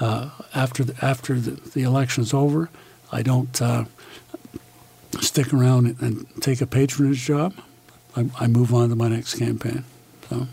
Uh, 0.00 0.30
after 0.54 0.84
the, 0.84 1.04
after 1.04 1.38
the, 1.38 1.52
the, 1.70 1.82
election's 1.82 2.34
over, 2.34 2.68
I 3.12 3.22
don't 3.22 3.62
uh, 3.62 3.84
stick 5.20 5.54
around 5.54 5.86
and, 5.86 6.00
and, 6.02 6.42
take 6.42 6.60
a 6.60 6.66
patronage 6.66 7.24
job. 7.24 7.54
I, 8.16 8.28
I, 8.40 8.46
move 8.48 8.74
on 8.74 8.88
to 8.88 8.96
my 8.96 9.08
next 9.08 9.38
campaign. 9.38 9.84
So. 10.28 10.48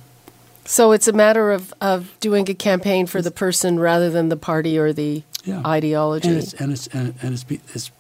So 0.66 0.92
it's 0.92 1.08
a 1.08 1.14
matter 1.14 1.52
of, 1.52 1.74
of 1.82 2.16
doing 2.20 2.50
a 2.50 2.54
campaign 2.54 3.08
for 3.08 3.22
the 3.22 3.32
person 3.32 3.80
rather 3.80 4.12
than 4.12 4.30
the 4.30 4.38
party 4.38 4.78
or 4.78 4.94
the 4.94 5.24
yeah. 5.44 5.62
ideology. 5.66 6.30
And 6.30 6.38
it's 6.38 6.54
and 6.54 6.72
it's 6.72 6.88
and, 6.88 7.16
and 7.22 7.34
it's, 7.34 7.46
it's, 7.74 7.92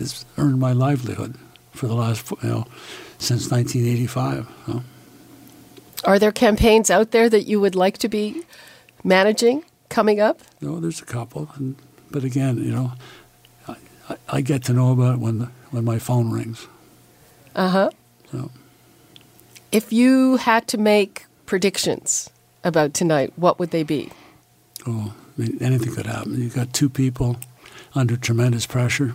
it's 0.00 0.24
earned 0.38 0.58
my 0.58 0.72
livelihood 0.72 1.36
for 1.72 1.86
the 1.86 1.94
last 1.94 2.30
you 2.42 2.48
know 2.48 2.66
since 3.18 3.50
1985. 3.50 4.48
So. 4.66 4.82
Are 6.04 6.18
there 6.18 6.32
campaigns 6.32 6.90
out 6.90 7.10
there 7.10 7.28
that 7.28 7.42
you 7.42 7.60
would 7.60 7.74
like 7.74 7.98
to 7.98 8.08
be 8.08 8.42
managing 9.04 9.64
coming 9.88 10.20
up? 10.20 10.40
No, 10.60 10.80
there's 10.80 11.02
a 11.02 11.04
couple, 11.04 11.50
and, 11.56 11.76
but 12.10 12.24
again, 12.24 12.56
you 12.56 12.72
know, 12.72 12.92
I, 13.68 13.76
I, 14.08 14.16
I, 14.28 14.40
get 14.40 14.64
to 14.64 14.72
know 14.72 14.92
about 14.92 15.14
it 15.14 15.20
when 15.20 15.38
the, 15.40 15.46
when 15.70 15.84
my 15.84 15.98
phone 15.98 16.30
rings. 16.30 16.66
Uh 17.54 17.68
huh. 17.68 17.90
So. 18.32 18.50
If 19.72 19.92
you 19.92 20.36
had 20.36 20.66
to 20.68 20.78
make 20.78 21.26
predictions 21.44 22.30
about 22.64 22.94
tonight, 22.94 23.32
what 23.36 23.58
would 23.58 23.70
they 23.70 23.82
be? 23.82 24.10
Oh, 24.86 25.14
I 25.36 25.40
mean, 25.40 25.58
anything 25.60 25.94
could 25.94 26.06
happen. 26.06 26.40
You've 26.40 26.54
got 26.54 26.72
two 26.72 26.88
people 26.88 27.36
under 27.94 28.16
tremendous 28.16 28.66
pressure, 28.66 29.14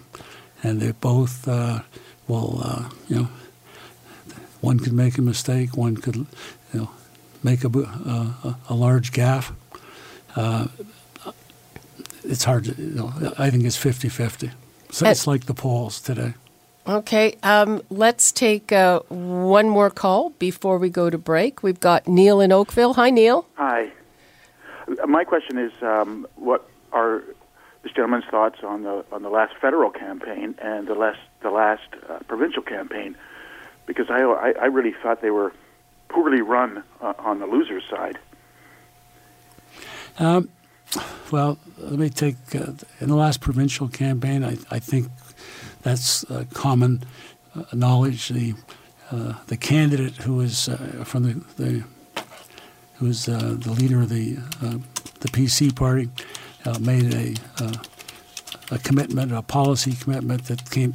and 0.65 0.82
they 0.82 0.91
both 0.91 1.47
uh, 1.47 1.82
will, 2.28 2.60
uh, 2.63 2.89
you 3.08 3.15
know, 3.17 3.28
one 4.62 4.80
could 4.80 4.93
make 4.93 5.17
a 5.17 5.21
mistake, 5.21 5.78
one 5.78 5.95
could, 5.95 6.15
you 6.15 6.25
know, 6.73 6.89
make 7.43 7.63
a, 7.63 7.69
uh, 7.69 8.54
a 8.67 8.73
large 8.73 9.12
gaffe. 9.12 9.54
Uh, 10.36 10.67
it's 12.23 12.43
hard 12.43 12.65
to, 12.65 12.73
you 12.82 12.95
know, 12.95 13.13
I 13.38 13.51
think 13.51 13.63
it's 13.63 13.78
50 13.78 14.10
50. 14.10 14.51
So 14.89 15.08
it's 15.08 15.28
like 15.28 15.45
the 15.45 15.54
polls 15.54 16.01
today. 16.01 16.34
Okay, 16.88 17.36
um, 17.43 17.82
let's 17.89 18.32
take 18.32 18.71
uh, 18.71 18.99
one 19.10 19.69
more 19.69 19.89
call 19.89 20.32
before 20.39 20.78
we 20.78 20.89
go 20.89 21.10
to 21.10 21.17
break. 21.17 21.63
We've 21.63 21.80
got 21.80 22.08
Neil 22.08 22.39
in 22.41 22.51
Oakville. 22.51 22.93
Hi, 22.93 23.10
Neil. 23.10 23.47
Hi. 23.56 23.91
My 25.08 25.23
question 25.23 25.58
is, 25.58 25.71
um, 25.82 26.28
what 26.36 26.69
are 26.91 27.23
this 27.86 27.93
gentleman's 27.93 28.26
thoughts 28.26 28.63
on 28.63 28.82
the 28.82 29.06
on 29.12 29.21
the 29.21 29.30
last 29.30 29.54
federal 29.62 29.91
campaign 29.91 30.56
and 30.58 30.88
the 30.88 30.95
last 30.95 31.19
the 31.41 31.52
last 31.52 31.84
uh, 32.10 32.17
provincial 32.28 32.63
campaign? 32.63 33.15
Because 33.86 34.10
I, 34.10 34.21
I, 34.21 34.54
I 34.60 34.65
really 34.65 34.95
thought 35.04 35.21
they 35.21 35.30
were 35.30 35.54
poorly 36.10 36.41
run 36.41 36.84
uh, 37.00 37.13
on 37.19 37.38
the 37.39 37.45
loser's 37.45 37.84
side. 37.88 38.17
Um, 40.17 40.50
well, 41.32 41.60
let 41.78 42.00
me 42.00 42.10
take 42.10 42.38
uh, 42.56 42.71
in 43.00 43.10
the 43.10 43.15
last 43.15 43.39
provincial 43.39 43.88
campaign. 43.88 44.43
I, 44.43 44.58
I 44.71 44.80
think 44.80 45.08
that's 45.84 46.24
uh, 46.32 46.45
common 46.56 47.04
uh, 47.56 47.65
knowledge. 47.71 48.30
The 48.30 48.56
uh, 49.12 49.34
the 49.45 49.58
candidate 49.58 50.15
who 50.15 50.41
is 50.41 50.67
from 51.04 51.21
the, 51.21 51.63
the 51.63 51.84
who 52.95 53.06
is 53.06 53.26
the 53.26 53.76
leader 53.80 54.02
of 54.02 54.10
the 54.10 54.38
the 55.19 55.28
PC 55.28 55.76
party 55.76 56.10
made 56.80 57.13
a 57.13 57.36
a 58.71 58.80
commitment, 58.80 59.32
a 59.32 59.41
policy 59.41 59.93
commitment 59.93 60.45
that 60.45 60.69
came 60.71 60.93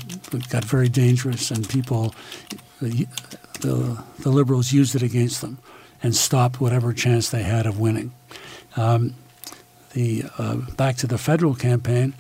got 0.49 0.65
very 0.65 0.89
dangerous, 0.89 1.51
and 1.51 1.69
people, 1.69 2.15
the, 2.81 3.07
the, 3.61 4.03
the 4.21 4.31
liberals 4.31 4.73
used 4.73 4.95
it 4.95 5.03
against 5.03 5.41
them 5.41 5.59
and 6.03 6.15
stopped 6.15 6.61
whatever 6.61 6.93
chance 6.93 7.29
they 7.31 7.43
had 7.43 7.67
of 7.67 7.79
winning. 7.79 8.13
Um, 8.77 9.15
the 9.93 10.25
uh, 10.39 10.57
back 10.77 10.97
to 10.97 11.07
the 11.07 11.19
federal 11.19 11.55
campaign, 11.55 12.15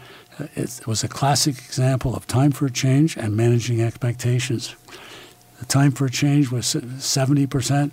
it 0.55 0.87
was 0.87 1.05
a 1.05 1.09
classic 1.09 1.57
example 1.59 2.15
of 2.15 2.27
time 2.27 2.53
for 2.53 2.69
change 2.69 3.17
and 3.17 3.37
managing 3.37 3.81
expectations. 3.81 4.75
The 5.59 5.67
time 5.67 5.93
for 5.93 6.09
change 6.09 6.51
was 6.51 6.67
70%. 6.67 7.93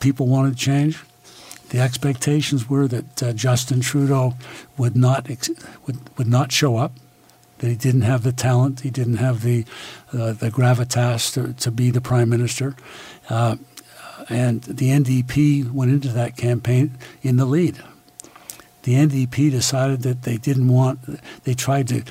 People 0.00 0.26
wanted 0.26 0.56
change. 0.56 1.02
The 1.70 1.80
expectations 1.80 2.68
were 2.68 2.88
that 2.88 3.22
uh, 3.22 3.32
Justin 3.32 3.80
Trudeau 3.80 4.34
would 4.76 4.96
not 4.96 5.28
ex- 5.30 5.50
would, 5.86 5.98
would 6.16 6.26
not 6.26 6.50
show 6.50 6.76
up, 6.76 6.92
that 7.58 7.68
he 7.68 7.76
didn't 7.76 8.02
have 8.02 8.22
the 8.22 8.32
talent, 8.32 8.80
he 8.80 8.90
didn't 8.90 9.16
have 9.16 9.42
the 9.42 9.64
uh, 10.12 10.32
the 10.32 10.50
gravitas 10.50 11.32
to, 11.34 11.52
to 11.54 11.70
be 11.70 11.90
the 11.90 12.00
prime 12.00 12.28
minister, 12.28 12.74
uh, 13.28 13.56
and 14.28 14.62
the 14.62 14.88
NDP 14.90 15.70
went 15.70 15.90
into 15.90 16.08
that 16.08 16.36
campaign 16.36 16.96
in 17.22 17.36
the 17.36 17.44
lead. 17.46 17.82
the 18.82 18.94
NDP 18.94 19.50
decided 19.50 20.02
that 20.02 20.22
they 20.22 20.38
didn't 20.38 20.68
want, 20.68 20.98
they 21.44 21.52
tried 21.52 21.88
to 21.88 22.02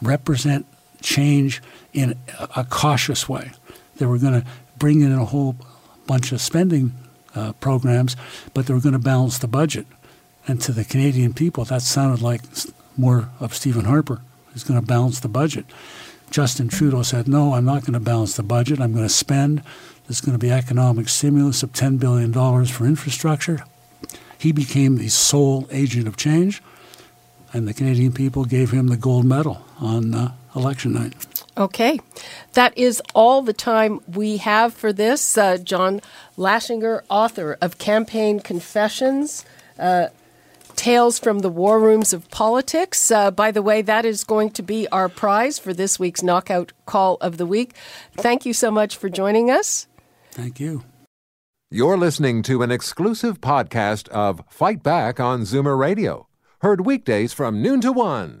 represent 0.00 0.64
change 1.02 1.60
in 1.92 2.16
a 2.56 2.64
cautious 2.64 3.28
way. 3.28 3.50
They 3.96 4.06
were 4.06 4.18
going 4.18 4.40
to 4.40 4.46
bring 4.78 5.02
in 5.02 5.12
a 5.12 5.24
whole 5.26 5.56
bunch 6.06 6.32
of 6.32 6.40
spending 6.40 6.92
uh, 7.34 7.52
programs, 7.54 8.16
but 8.54 8.66
they 8.66 8.74
were 8.74 8.80
going 8.80 8.92
to 8.92 8.98
balance 8.98 9.38
the 9.38 9.48
budget. 9.48 9.86
And 10.46 10.60
to 10.62 10.72
the 10.72 10.84
Canadian 10.84 11.34
people, 11.34 11.64
that 11.64 11.82
sounded 11.82 12.22
like 12.22 12.42
more 12.96 13.28
of 13.40 13.54
Stephen 13.54 13.84
Harper, 13.84 14.20
who's 14.52 14.64
going 14.64 14.80
to 14.80 14.86
balance 14.86 15.20
the 15.20 15.28
budget. 15.28 15.66
Justin 16.30 16.68
Trudeau 16.68 17.02
said, 17.02 17.28
No, 17.28 17.54
I'm 17.54 17.64
not 17.64 17.82
going 17.82 17.92
to 17.92 18.00
balance 18.00 18.36
the 18.36 18.42
budget. 18.42 18.80
I'm 18.80 18.92
going 18.92 19.04
to 19.04 19.12
spend. 19.12 19.62
There's 20.06 20.20
going 20.20 20.32
to 20.32 20.38
be 20.38 20.50
economic 20.50 21.08
stimulus 21.08 21.62
of 21.62 21.72
$10 21.72 21.98
billion 21.98 22.32
for 22.66 22.86
infrastructure. 22.86 23.64
He 24.36 24.50
became 24.50 24.96
the 24.96 25.08
sole 25.08 25.68
agent 25.70 26.08
of 26.08 26.16
change, 26.16 26.62
and 27.52 27.68
the 27.68 27.74
Canadian 27.74 28.12
people 28.12 28.44
gave 28.44 28.72
him 28.72 28.88
the 28.88 28.96
gold 28.96 29.24
medal 29.24 29.64
on 29.78 30.14
uh, 30.14 30.32
election 30.56 30.94
night. 30.94 31.14
Okay. 31.56 32.00
That 32.54 32.76
is 32.78 33.02
all 33.14 33.42
the 33.42 33.52
time 33.52 34.00
we 34.08 34.38
have 34.38 34.72
for 34.72 34.92
this. 34.92 35.36
Uh, 35.36 35.58
John 35.58 36.00
Laschinger, 36.38 37.02
author 37.10 37.58
of 37.60 37.78
Campaign 37.78 38.40
Confessions. 38.40 39.44
Uh, 39.78 40.08
Tales 40.74 41.18
from 41.18 41.40
the 41.40 41.50
War 41.50 41.78
Rooms 41.78 42.12
of 42.12 42.30
Politics. 42.30 43.10
Uh, 43.10 43.30
by 43.30 43.50
the 43.50 43.62
way, 43.62 43.82
that 43.82 44.04
is 44.04 44.24
going 44.24 44.50
to 44.52 44.62
be 44.62 44.88
our 44.88 45.08
prize 45.08 45.58
for 45.58 45.74
this 45.74 45.98
week's 45.98 46.22
Knockout 46.22 46.72
Call 46.86 47.18
of 47.20 47.36
the 47.36 47.46
Week. 47.46 47.74
Thank 48.16 48.46
you 48.46 48.52
so 48.52 48.70
much 48.70 48.96
for 48.96 49.08
joining 49.08 49.50
us. 49.50 49.86
Thank 50.30 50.58
you. 50.58 50.84
You're 51.70 51.98
listening 51.98 52.42
to 52.44 52.62
an 52.62 52.70
exclusive 52.70 53.40
podcast 53.40 54.08
of 54.08 54.42
Fight 54.48 54.82
Back 54.82 55.20
on 55.20 55.42
Zoomer 55.42 55.78
Radio, 55.78 56.26
heard 56.60 56.84
weekdays 56.84 57.32
from 57.32 57.62
noon 57.62 57.80
to 57.82 57.92
one. 57.92 58.40